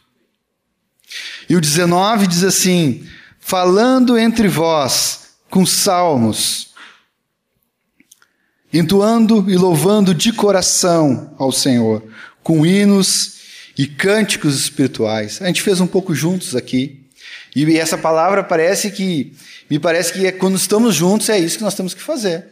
E 1.49 1.57
o 1.57 1.61
19 1.61 2.27
diz 2.27 2.45
assim: 2.45 3.07
falando 3.39 4.17
entre 4.17 4.49
vós 4.49 5.35
com 5.51 5.67
salmos, 5.67 6.72
entoando 8.73 9.51
e 9.51 9.57
louvando 9.57 10.15
de 10.15 10.33
coração 10.33 11.35
ao 11.39 11.53
Senhor, 11.53 12.03
com 12.43 12.65
hinos 12.65 13.41
e 13.77 13.87
cânticos 13.87 14.59
espirituais. 14.59 15.41
A 15.43 15.47
gente 15.47 15.63
fez 15.63 15.81
um 15.81 15.87
pouco 15.87 16.15
juntos 16.15 16.57
aqui. 16.57 17.07
E 17.55 17.79
essa 17.79 17.99
palavra 17.99 18.43
parece 18.43 18.91
que 18.91 19.35
me 19.69 19.79
parece 19.79 20.13
que 20.13 20.27
é 20.27 20.33
quando 20.33 20.57
estamos 20.57 20.95
juntos 20.95 21.29
é 21.29 21.39
isso 21.39 21.59
que 21.59 21.65
nós 21.65 21.75
temos 21.75 21.95
que 21.95 22.03
fazer. 22.03 22.47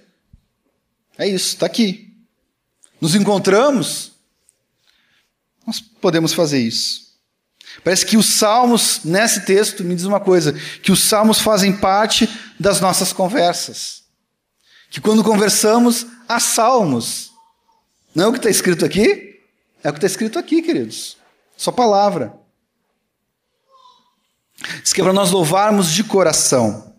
É 1.16 1.26
isso, 1.26 1.48
está 1.48 1.66
aqui. 1.66 2.14
Nos 3.00 3.14
encontramos, 3.14 4.12
nós 5.66 5.80
podemos 5.80 6.33
fazer 6.33 6.59
isso. 6.59 7.11
Parece 7.85 8.04
que 8.04 8.16
os 8.16 8.26
salmos, 8.26 9.00
nesse 9.04 9.42
texto, 9.42 9.85
me 9.85 9.94
diz 9.94 10.04
uma 10.04 10.20
coisa: 10.20 10.52
que 10.83 10.92
os 10.92 11.02
salmos 11.04 11.38
fazem 11.38 11.76
parte 11.76 12.28
das 12.59 12.80
nossas 12.80 13.12
conversas. 13.12 13.99
Que 14.90 15.00
quando 15.00 15.24
conversamos, 15.24 16.05
há 16.29 16.40
salmos. 16.40 17.31
Não 18.14 18.24
é 18.24 18.29
o 18.29 18.33
que 18.33 18.38
está 18.38 18.50
escrito 18.50 18.85
aqui? 18.85 19.40
É 19.83 19.88
o 19.88 19.92
que 19.92 19.98
está 19.98 20.07
escrito 20.07 20.38
aqui, 20.38 20.61
queridos. 20.61 21.16
Só 21.57 21.70
palavra. 21.70 22.35
Diz 24.83 24.92
que 24.92 25.00
é 25.00 25.05
para 25.05 25.12
nós 25.12 25.31
louvarmos 25.31 25.90
de 25.90 26.05
coração, 26.05 26.94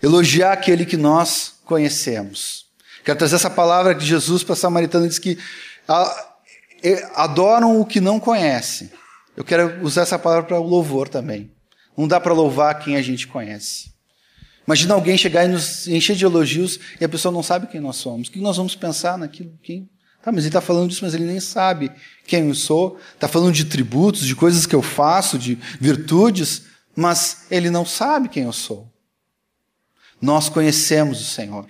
elogiar 0.00 0.52
aquele 0.52 0.86
que 0.86 0.96
nós 0.96 1.54
conhecemos. 1.64 2.66
Quero 3.04 3.18
trazer 3.18 3.36
essa 3.36 3.50
palavra 3.50 3.94
de 3.94 4.06
Jesus 4.06 4.44
para 4.44 4.52
a 4.52 4.56
samaritana, 4.56 5.08
diz 5.08 5.18
que 5.18 5.36
adoram 7.14 7.80
o 7.80 7.84
que 7.86 8.00
não 8.00 8.20
conhece. 8.20 8.92
Eu 9.36 9.42
quero 9.42 9.82
usar 9.82 10.02
essa 10.02 10.18
palavra 10.18 10.44
para 10.44 10.60
o 10.60 10.66
louvor 10.66 11.08
também. 11.08 11.50
Não 11.96 12.06
dá 12.06 12.20
para 12.20 12.32
louvar 12.32 12.78
quem 12.78 12.96
a 12.96 13.02
gente 13.02 13.26
conhece. 13.26 13.92
Imagina 14.68 14.92
alguém 14.92 15.16
chegar 15.16 15.46
e 15.46 15.48
nos 15.48 15.88
encher 15.88 16.14
de 16.14 16.26
elogios 16.26 16.78
e 17.00 17.04
a 17.06 17.08
pessoa 17.08 17.32
não 17.32 17.42
sabe 17.42 17.68
quem 17.68 17.80
nós 17.80 17.96
somos. 17.96 18.28
O 18.28 18.30
que 18.30 18.38
nós 18.38 18.58
vamos 18.58 18.74
pensar 18.74 19.16
naquilo? 19.16 19.58
Quem? 19.62 19.88
Tá, 20.22 20.30
mas 20.30 20.40
ele 20.40 20.48
está 20.48 20.60
falando 20.60 20.90
disso, 20.90 21.06
mas 21.06 21.14
ele 21.14 21.24
nem 21.24 21.40
sabe 21.40 21.90
quem 22.26 22.48
eu 22.48 22.54
sou. 22.54 22.98
Está 23.14 23.26
falando 23.26 23.54
de 23.54 23.64
tributos, 23.64 24.26
de 24.26 24.36
coisas 24.36 24.66
que 24.66 24.74
eu 24.74 24.82
faço, 24.82 25.38
de 25.38 25.56
virtudes, 25.80 26.64
mas 26.94 27.46
ele 27.50 27.70
não 27.70 27.86
sabe 27.86 28.28
quem 28.28 28.42
eu 28.42 28.52
sou. 28.52 28.92
Nós 30.20 30.50
conhecemos 30.50 31.18
o 31.18 31.24
Senhor 31.24 31.66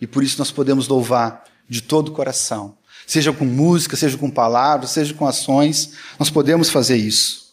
e 0.00 0.06
por 0.06 0.24
isso 0.24 0.38
nós 0.38 0.50
podemos 0.50 0.88
louvar 0.88 1.44
de 1.68 1.82
todo 1.82 2.08
o 2.08 2.12
coração 2.12 2.78
seja 3.06 3.32
com 3.32 3.44
música, 3.44 3.96
seja 3.96 4.16
com 4.16 4.30
palavras, 4.30 4.90
seja 4.90 5.12
com 5.12 5.26
ações, 5.26 5.94
nós 6.16 6.30
podemos 6.30 6.70
fazer 6.70 6.96
isso. 6.96 7.49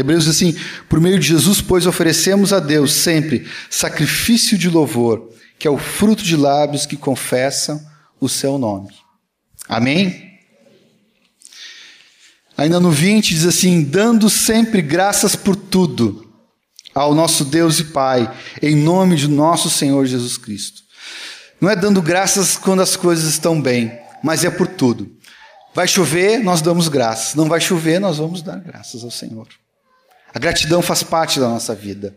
Hebreus 0.00 0.24
diz 0.24 0.34
assim: 0.34 0.56
por 0.88 1.00
meio 1.00 1.18
de 1.18 1.28
Jesus, 1.28 1.60
pois, 1.60 1.86
oferecemos 1.86 2.52
a 2.52 2.60
Deus 2.60 2.92
sempre 2.92 3.46
sacrifício 3.70 4.58
de 4.58 4.68
louvor, 4.68 5.30
que 5.58 5.68
é 5.68 5.70
o 5.70 5.78
fruto 5.78 6.22
de 6.22 6.36
lábios 6.36 6.86
que 6.86 6.96
confessam 6.96 7.80
o 8.20 8.28
seu 8.28 8.58
nome. 8.58 8.88
Amém? 9.68 10.32
Ainda 12.56 12.80
no 12.80 12.90
20 12.90 13.34
diz 13.34 13.44
assim: 13.44 13.82
dando 13.82 14.28
sempre 14.28 14.82
graças 14.82 15.36
por 15.36 15.56
tudo 15.56 16.32
ao 16.94 17.14
nosso 17.14 17.44
Deus 17.44 17.80
e 17.80 17.84
Pai, 17.84 18.32
em 18.62 18.76
nome 18.76 19.16
de 19.16 19.28
nosso 19.28 19.68
Senhor 19.68 20.06
Jesus 20.06 20.38
Cristo. 20.38 20.82
Não 21.60 21.70
é 21.70 21.74
dando 21.74 22.02
graças 22.02 22.56
quando 22.56 22.82
as 22.82 22.94
coisas 22.96 23.24
estão 23.24 23.60
bem, 23.60 23.92
mas 24.22 24.44
é 24.44 24.50
por 24.50 24.66
tudo. 24.66 25.10
Vai 25.74 25.88
chover, 25.88 26.38
nós 26.38 26.62
damos 26.62 26.88
graças. 26.88 27.34
Não 27.34 27.48
vai 27.48 27.60
chover, 27.60 27.98
nós 27.98 28.18
vamos 28.18 28.42
dar 28.42 28.60
graças 28.60 29.02
ao 29.02 29.10
Senhor. 29.10 29.48
A 30.34 30.38
gratidão 30.38 30.82
faz 30.82 31.04
parte 31.04 31.38
da 31.38 31.48
nossa 31.48 31.74
vida. 31.74 32.14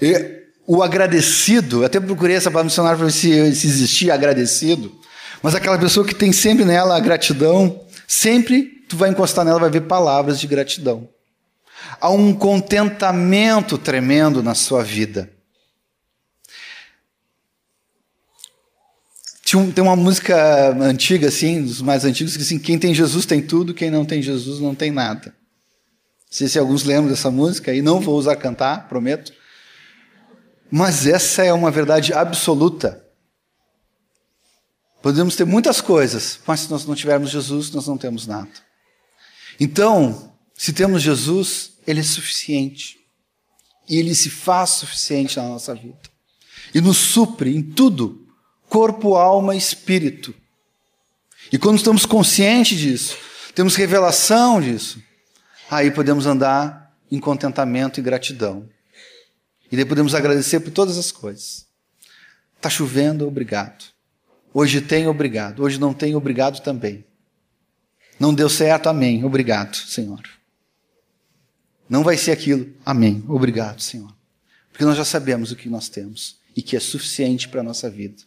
E 0.00 0.44
o 0.64 0.82
agradecido, 0.82 1.84
até 1.84 1.98
procurei 1.98 2.36
essa 2.36 2.50
palavra 2.50 2.66
missionária 2.66 2.96
para 2.96 3.06
ver 3.06 3.12
se, 3.12 3.54
se 3.56 3.66
existia 3.66 4.14
agradecido, 4.14 4.96
mas 5.42 5.54
aquela 5.54 5.78
pessoa 5.78 6.06
que 6.06 6.14
tem 6.14 6.32
sempre 6.32 6.64
nela 6.64 6.96
a 6.96 7.00
gratidão, 7.00 7.84
sempre 8.06 8.84
tu 8.88 8.96
vai 8.96 9.10
encostar 9.10 9.44
nela, 9.44 9.58
vai 9.58 9.70
ver 9.70 9.82
palavras 9.82 10.38
de 10.38 10.46
gratidão. 10.46 11.08
Há 12.00 12.10
um 12.10 12.32
contentamento 12.32 13.76
tremendo 13.76 14.42
na 14.42 14.54
sua 14.54 14.84
vida. 14.84 15.30
Tem 19.74 19.82
uma 19.82 19.96
música 19.96 20.76
antiga, 20.82 21.28
assim, 21.28 21.62
dos 21.62 21.80
mais 21.80 22.04
antigos, 22.04 22.36
que 22.36 22.42
assim, 22.42 22.58
quem 22.58 22.78
tem 22.78 22.94
Jesus 22.94 23.24
tem 23.24 23.40
tudo, 23.40 23.72
quem 23.72 23.90
não 23.90 24.04
tem 24.04 24.20
Jesus 24.20 24.60
não 24.60 24.74
tem 24.74 24.90
nada. 24.90 25.34
Sei 26.30 26.48
se 26.48 26.58
alguns 26.58 26.84
lembram 26.84 27.08
dessa 27.08 27.30
música, 27.30 27.74
e 27.74 27.80
não 27.80 28.00
vou 28.00 28.16
usar 28.18 28.36
cantar, 28.36 28.88
prometo. 28.88 29.32
Mas 30.70 31.06
essa 31.06 31.42
é 31.42 31.52
uma 31.52 31.70
verdade 31.70 32.12
absoluta. 32.12 33.04
Podemos 35.00 35.36
ter 35.36 35.44
muitas 35.44 35.80
coisas, 35.80 36.40
mas 36.46 36.60
se 36.60 36.70
nós 36.70 36.84
não 36.84 36.94
tivermos 36.94 37.30
Jesus, 37.30 37.70
nós 37.70 37.86
não 37.86 37.96
temos 37.96 38.26
nada. 38.26 38.50
Então, 39.58 40.32
se 40.54 40.72
temos 40.72 41.02
Jesus, 41.02 41.72
Ele 41.86 42.00
é 42.00 42.04
suficiente. 42.04 42.98
E 43.88 43.96
Ele 43.96 44.14
se 44.14 44.28
faz 44.28 44.70
suficiente 44.70 45.38
na 45.38 45.44
nossa 45.44 45.74
vida. 45.74 45.98
E 46.74 46.80
nos 46.80 46.98
supre 46.98 47.56
em 47.56 47.62
tudo 47.62 48.26
corpo, 48.68 49.14
alma 49.14 49.54
e 49.54 49.58
espírito. 49.58 50.34
E 51.50 51.58
quando 51.58 51.78
estamos 51.78 52.04
conscientes 52.04 52.78
disso, 52.78 53.16
temos 53.54 53.74
revelação 53.74 54.60
disso, 54.60 55.02
aí 55.70 55.90
podemos 55.90 56.26
andar 56.26 56.96
em 57.10 57.18
contentamento 57.18 58.00
e 58.00 58.02
gratidão. 58.02 58.68
E 59.70 59.76
daí 59.76 59.84
podemos 59.84 60.14
agradecer 60.14 60.60
por 60.60 60.70
todas 60.70 60.96
as 60.96 61.12
coisas. 61.12 61.66
Está 62.56 62.70
chovendo, 62.70 63.26
obrigado. 63.26 63.84
Hoje 64.52 64.80
tem, 64.80 65.06
obrigado. 65.06 65.62
Hoje 65.62 65.78
não 65.78 65.92
tem, 65.92 66.14
obrigado 66.14 66.60
também. 66.60 67.04
Não 68.18 68.34
deu 68.34 68.48
certo, 68.48 68.88
amém. 68.88 69.24
Obrigado, 69.24 69.76
Senhor. 69.76 70.22
Não 71.88 72.02
vai 72.02 72.16
ser 72.16 72.32
aquilo, 72.32 72.72
amém. 72.84 73.24
Obrigado, 73.28 73.80
Senhor. 73.80 74.12
Porque 74.70 74.84
nós 74.84 74.96
já 74.96 75.04
sabemos 75.04 75.52
o 75.52 75.56
que 75.56 75.68
nós 75.68 75.88
temos 75.88 76.38
e 76.56 76.62
que 76.62 76.76
é 76.76 76.80
suficiente 76.80 77.48
para 77.48 77.60
a 77.60 77.64
nossa 77.64 77.88
vida. 77.88 78.22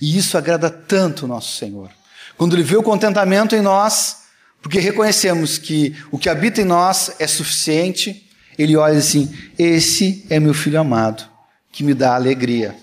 E 0.00 0.16
isso 0.16 0.36
agrada 0.36 0.70
tanto 0.70 1.24
o 1.24 1.28
nosso 1.28 1.56
Senhor. 1.56 1.90
Quando 2.36 2.54
Ele 2.54 2.62
vê 2.62 2.76
o 2.76 2.82
contentamento 2.82 3.54
em 3.54 3.62
nós, 3.62 4.21
porque 4.62 4.78
reconhecemos 4.78 5.58
que 5.58 5.94
o 6.10 6.18
que 6.18 6.28
habita 6.28 6.62
em 6.62 6.64
nós 6.64 7.16
é 7.18 7.26
suficiente, 7.26 8.30
Ele 8.56 8.76
olha 8.76 8.98
assim: 8.98 9.36
Esse 9.58 10.24
é 10.30 10.38
meu 10.38 10.54
filho 10.54 10.80
amado, 10.80 11.28
que 11.72 11.82
me 11.82 11.92
dá 11.92 12.14
alegria. 12.14 12.76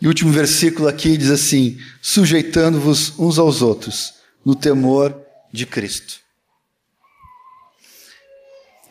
E 0.00 0.06
o 0.06 0.08
último 0.08 0.32
versículo 0.32 0.88
aqui 0.88 1.16
diz 1.16 1.30
assim: 1.30 1.78
sujeitando-vos 2.02 3.18
uns 3.18 3.38
aos 3.38 3.62
outros, 3.62 4.16
no 4.44 4.54
temor 4.56 5.18
de 5.52 5.64
Cristo. 5.64 6.18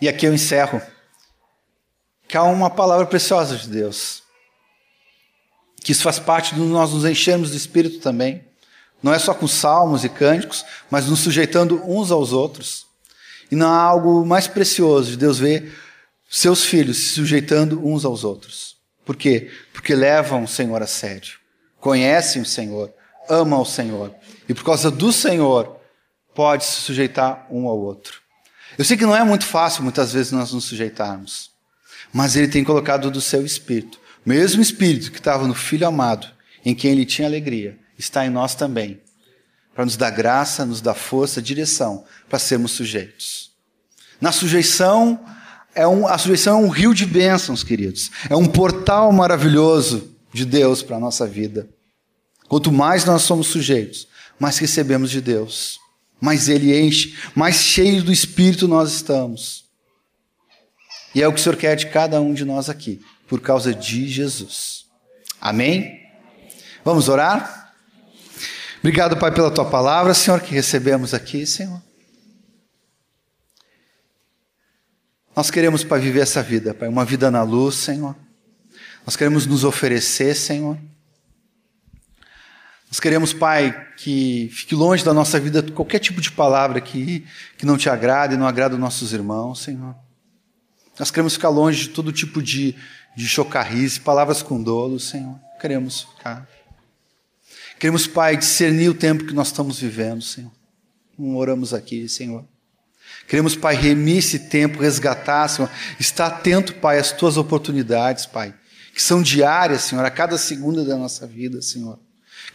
E 0.01 0.07
aqui 0.07 0.25
eu 0.25 0.33
encerro. 0.33 0.81
Que 2.27 2.38
há 2.38 2.43
uma 2.43 2.69
palavra 2.69 3.05
preciosa 3.05 3.55
de 3.57 3.67
Deus. 3.67 4.22
Que 5.84 5.91
isso 5.91 6.04
faz 6.04 6.17
parte 6.17 6.56
de 6.56 6.62
nós 6.62 6.91
nos 6.91 7.06
enchermos 7.06 7.52
do 7.52 7.58
Espírito 7.58 8.00
também. 8.00 8.43
Não 9.02 9.13
é 9.13 9.19
só 9.19 9.34
com 9.34 9.48
salmos 9.48 10.06
e 10.06 10.10
cânticos, 10.10 10.65
mas 10.89 11.08
nos 11.08 11.19
sujeitando 11.19 11.84
uns 11.86 12.10
aos 12.10 12.32
outros. 12.32 12.88
E 13.52 13.56
não 13.56 13.67
há 13.67 13.82
algo 13.82 14.26
mais 14.26 14.48
precioso 14.48 15.12
de 15.12 15.17
Deus 15.17 15.38
ver 15.38 15.78
seus 16.30 16.63
filhos 16.63 16.98
se 16.98 17.10
sujeitando 17.10 17.86
uns 17.86 18.06
aos 18.06 18.24
outros. 18.24 18.78
Por 19.06 19.15
quê? 19.15 19.52
Porque 19.74 19.93
levam 19.93 20.43
o 20.43 20.48
Senhor 20.48 20.82
a 20.82 20.88
sério, 20.88 21.34
conhecem 21.80 22.41
o 22.41 22.46
Senhor, 22.46 22.91
amam 23.30 23.62
o 23.62 23.65
Senhor. 23.65 24.15
E 24.48 24.54
por 24.54 24.63
causa 24.63 24.89
do 24.89 25.12
Senhor, 25.12 25.78
pode 26.34 26.63
se 26.63 26.82
sujeitar 26.82 27.46
um 27.52 27.67
ao 27.67 27.78
outro. 27.78 28.22
Eu 28.78 28.86
sei 28.86 28.98
que 28.98 29.06
não 29.06 29.15
é 29.15 29.24
muito 29.24 29.46
fácil 29.46 29.84
muitas 29.84 30.13
vezes 30.13 30.32
nós 30.32 30.52
nos 30.52 30.65
sujeitarmos, 30.65 31.52
mas 32.12 32.36
Ele 32.36 32.48
tem 32.48 32.63
colocado 32.63 33.12
do 33.12 33.22
seu 33.22 33.46
espírito, 33.46 34.00
mesmo 34.25 34.62
espírito 34.62 35.12
que 35.12 35.17
estava 35.17 35.47
no 35.47 35.53
Filho 35.53 35.88
amado, 35.88 36.27
em 36.65 36.73
quem 36.73 36.91
Ele 36.91 37.05
tinha 37.05 37.27
alegria, 37.27 37.77
está 37.97 38.25
em 38.25 38.29
nós 38.29 38.55
também, 38.55 39.01
para 39.73 39.86
nos 39.86 39.97
dar 39.97 40.12
graça, 40.12 40.65
nos 40.65 40.81
dar 40.81 40.93
força, 40.93 41.41
direção 41.41 42.05
para 42.29 42.39
sermos 42.39 42.71
sujeitos. 42.71 43.51
Na 44.21 44.31
sujeição, 44.31 45.19
é 45.75 45.88
um, 45.88 46.07
a 46.07 46.17
sujeição 46.17 46.62
é 46.62 46.65
um 46.65 46.69
rio 46.69 46.93
de 46.93 47.05
bênçãos, 47.05 47.63
queridos. 47.63 48.12
É 48.29 48.36
um 48.36 48.45
portal 48.45 49.12
maravilhoso 49.12 50.15
de 50.31 50.45
Deus 50.45 50.81
para 50.81 50.97
a 50.97 50.99
nossa 50.99 51.27
vida. 51.27 51.67
Quanto 52.47 52.71
mais 52.71 53.05
nós 53.05 53.23
somos 53.23 53.47
sujeitos, 53.47 54.07
mais 54.39 54.57
recebemos 54.57 55.09
de 55.09 55.21
Deus, 55.21 55.79
mais 56.21 56.47
Ele 56.47 56.77
enche, 56.79 57.17
mais 57.36 57.55
cheios 57.55 58.03
do 58.03 58.12
Espírito 58.12 58.67
nós 58.67 58.93
estamos. 58.93 59.65
E 61.15 61.21
é 61.21 61.27
o 61.27 61.33
que 61.33 61.39
o 61.39 61.43
Senhor 61.43 61.55
quer 61.55 61.75
de 61.75 61.88
cada 61.88 62.19
um 62.21 62.33
de 62.33 62.45
nós 62.45 62.69
aqui, 62.69 63.01
por 63.27 63.41
causa 63.41 63.73
de 63.73 64.07
Jesus. 64.07 64.86
Amém? 65.39 66.01
Vamos 66.83 67.09
orar? 67.09 67.73
Obrigado, 68.79 69.17
Pai, 69.17 69.33
pela 69.33 69.49
tua 69.49 69.69
palavra, 69.69 70.13
Senhor, 70.13 70.41
que 70.41 70.53
recebemos 70.53 71.13
aqui, 71.13 71.45
Senhor. 71.45 71.81
Nós 75.36 75.49
queremos, 75.49 75.83
Pai, 75.83 75.99
viver 75.99 76.19
essa 76.19 76.43
vida, 76.43 76.73
Pai, 76.73 76.88
uma 76.88 77.05
vida 77.05 77.31
na 77.31 77.43
luz, 77.43 77.75
Senhor. 77.75 78.15
Nós 79.05 79.15
queremos 79.15 79.45
nos 79.45 79.63
oferecer, 79.63 80.36
Senhor. 80.36 80.77
Nós 82.88 82.99
queremos, 82.99 83.33
Pai, 83.33 83.88
que 83.97 84.49
fique 84.53 84.75
longe 84.75 85.03
da 85.03 85.13
nossa 85.13 85.39
vida 85.39 85.63
qualquer 85.71 85.97
tipo 85.97 86.21
de 86.21 86.31
palavra 86.31 86.79
que, 86.79 87.25
que 87.57 87.65
não 87.65 87.75
te 87.75 87.89
agrade 87.89 88.36
e 88.36 88.38
não 88.38 88.45
agrada 88.45 88.75
os 88.75 88.79
nossos 88.79 89.13
irmãos, 89.13 89.62
Senhor. 89.63 89.95
Nós 90.99 91.09
queremos 91.09 91.33
ficar 91.33 91.49
longe 91.49 91.88
de 91.88 91.89
todo 91.89 92.12
tipo 92.12 92.39
de, 92.39 92.75
de 93.15 93.28
chocarrice, 93.28 93.99
palavras 93.99 94.41
com 94.41 94.62
dolo, 94.62 94.99
Senhor. 94.99 95.39
Queremos 95.60 96.02
ficar. 96.02 96.47
Queremos, 97.80 98.08
Pai, 98.08 98.38
discernir 98.38 98.89
o 98.89 98.93
tempo 98.93 99.26
que 99.26 99.34
nós 99.34 99.47
estamos 99.47 99.80
vivendo, 99.80 100.21
Senhor. 100.21 100.52
Não 101.17 101.36
oramos 101.36 101.73
aqui, 101.73 102.08
Senhor. 102.08 102.45
Queremos, 103.28 103.56
Pai, 103.56 103.76
remir 103.76 104.17
esse 104.17 104.39
tempo, 104.39 104.82
resgatar, 104.82 105.47
Senhor. 105.47 105.69
Estar 105.99 106.28
atento, 106.28 106.76
Pai, 106.76 106.97
às 106.97 107.12
tuas 107.12 107.38
oportunidades, 107.38 108.26
Pai, 108.26 108.54
que 108.93 109.02
são 109.02 109.21
diárias, 109.21 109.84
Senhor, 109.84 110.04
a 110.04 110.12
cada 110.12 110.38
segunda 110.38 110.84
da 110.84 110.97
nossa 110.97 111.28
vida, 111.28 111.62
Senhor. 111.62 111.99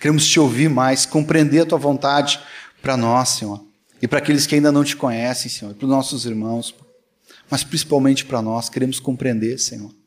Queremos 0.01 0.27
te 0.27 0.39
ouvir 0.39 0.69
mais, 0.69 1.07
compreender 1.07 1.61
a 1.61 1.67
tua 1.67 1.79
vontade 1.79 2.41
para 2.81 2.97
nós, 2.97 3.31
Senhor. 3.31 3.65
E 4.01 4.07
para 4.07 4.19
aqueles 4.19 4.47
que 4.47 4.55
ainda 4.55 4.71
não 4.71 4.85
te 4.85 4.97
conhecem, 4.97 5.51
Senhor, 5.51 5.75
para 5.75 5.85
os 5.85 5.91
nossos 5.91 6.25
irmãos, 6.25 6.75
mas 7.51 7.65
principalmente 7.65 8.25
para 8.25 8.41
nós, 8.41 8.69
queremos 8.69 9.01
compreender, 9.01 9.59
Senhor. 9.59 9.98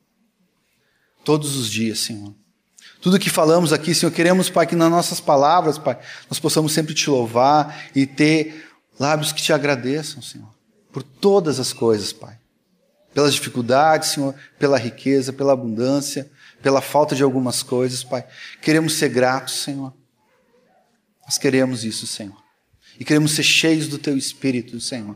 Todos 1.23 1.55
os 1.55 1.69
dias, 1.69 1.99
Senhor. 1.99 2.33
Tudo 3.01 3.19
que 3.19 3.29
falamos 3.29 3.73
aqui, 3.73 3.95
Senhor, 3.95 4.11
queremos, 4.11 4.49
Pai, 4.49 4.67
que 4.67 4.75
nas 4.75 4.89
nossas 4.89 5.19
palavras, 5.19 5.77
Pai, 5.77 5.97
nós 6.29 6.39
possamos 6.39 6.71
sempre 6.71 6.93
te 6.93 7.09
louvar 7.09 7.89
e 7.95 8.05
ter 8.05 8.69
lábios 8.99 9.31
que 9.31 9.41
te 9.41 9.51
agradeçam, 9.51 10.21
Senhor, 10.21 10.49
por 10.91 11.01
todas 11.01 11.59
as 11.59 11.73
coisas, 11.73 12.13
Pai. 12.13 12.37
Pelas 13.13 13.33
dificuldades, 13.33 14.09
Senhor, 14.09 14.35
pela 14.57 14.77
riqueza, 14.77 15.33
pela 15.33 15.53
abundância, 15.53 16.31
pela 16.61 16.79
falta 16.79 17.15
de 17.15 17.23
algumas 17.23 17.63
coisas, 17.63 18.03
Pai. 18.03 18.25
Queremos 18.61 18.93
ser 18.93 19.09
gratos, 19.09 19.55
Senhor. 19.55 19.93
Nós 21.25 21.37
queremos 21.37 21.83
isso, 21.83 22.05
Senhor. 22.05 22.37
E 22.99 23.03
queremos 23.03 23.31
ser 23.31 23.43
cheios 23.43 23.87
do 23.87 23.97
Teu 23.97 24.15
Espírito, 24.15 24.79
Senhor. 24.79 25.15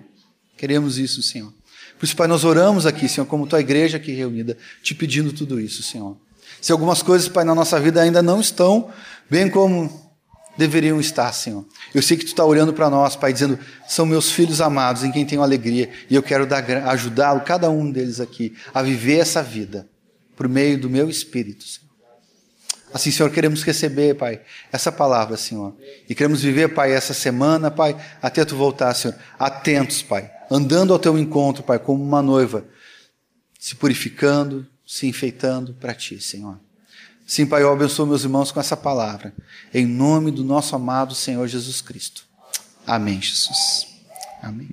Queremos 0.58 0.98
isso, 0.98 1.22
Senhor. 1.22 1.54
Por 1.97 2.05
isso, 2.05 2.15
Pai, 2.15 2.27
nós 2.27 2.43
oramos 2.43 2.86
aqui, 2.86 3.08
Senhor, 3.08 3.25
como 3.25 3.47
Tua 3.47 3.60
igreja 3.60 3.97
aqui 3.97 4.12
reunida, 4.12 4.58
te 4.81 4.93
pedindo 4.93 5.31
tudo 5.31 5.60
isso, 5.60 5.81
Senhor. 5.81 6.17
Se 6.62 6.71
algumas 6.71 7.01
coisas, 7.01 7.27
Pai, 7.27 7.43
na 7.43 7.55
nossa 7.55 7.79
vida 7.79 8.01
ainda 8.01 8.21
não 8.21 8.41
estão 8.41 8.89
bem 9.29 9.49
como 9.49 10.05
deveriam 10.58 10.99
estar, 10.99 11.31
Senhor. 11.34 11.65
Eu 11.93 12.01
sei 12.01 12.17
que 12.17 12.25
Tu 12.25 12.29
está 12.29 12.43
olhando 12.43 12.73
para 12.73 12.89
nós, 12.89 13.15
Pai, 13.15 13.34
dizendo: 13.34 13.60
são 13.88 14.05
meus 14.05 14.31
filhos 14.31 14.62
amados 14.62 15.03
em 15.03 15.12
quem 15.12 15.25
tenho 15.25 15.41
alegria, 15.41 15.89
e 16.10 16.15
eu 16.15 16.23
quero 16.23 16.47
ajudá-lo, 16.88 17.41
cada 17.41 17.69
um 17.69 17.91
deles 17.91 18.19
aqui, 18.19 18.55
a 18.73 18.81
viver 18.81 19.19
essa 19.19 19.41
vida 19.43 19.88
por 20.36 20.47
meio 20.47 20.79
do 20.79 20.89
meu 20.89 21.10
espírito, 21.10 21.63
Senhor. 21.63 21.86
Assim, 22.93 23.12
Senhor, 23.12 23.29
queremos 23.29 23.62
receber, 23.63 24.15
Pai, 24.15 24.41
essa 24.71 24.91
palavra, 24.91 25.36
Senhor. 25.36 25.75
E 26.08 26.15
queremos 26.15 26.41
viver, 26.41 26.73
Pai, 26.73 26.93
essa 26.93 27.13
semana, 27.13 27.69
Pai, 27.69 27.95
até 28.21 28.45
Tu 28.45 28.55
voltar, 28.55 28.93
Senhor. 28.93 29.15
Atentos, 29.38 30.01
Pai, 30.01 30.31
andando 30.49 30.93
ao 30.93 30.99
Teu 30.99 31.17
encontro, 31.17 31.63
Pai, 31.63 31.79
como 31.79 32.03
uma 32.03 32.21
noiva, 32.21 32.65
se 33.60 33.75
purificando, 33.75 34.65
se 34.86 35.08
enfeitando 35.08 35.73
para 35.73 35.93
Ti, 35.93 36.19
Senhor. 36.21 36.60
Sim, 37.25 37.45
Pai, 37.45 37.63
eu 37.63 37.71
abençoo 37.71 38.05
meus 38.05 38.23
irmãos 38.23 38.51
com 38.51 38.60
essa 38.60 38.77
palavra. 38.77 39.34
Em 39.73 39.86
nome 39.86 40.29
do 40.29 40.43
nosso 40.43 40.75
amado 40.75 41.15
Senhor 41.15 41.47
Jesus 41.47 41.81
Cristo. 41.81 42.23
Amém, 42.86 43.19
Jesus. 43.19 43.88
Amém. 44.43 44.69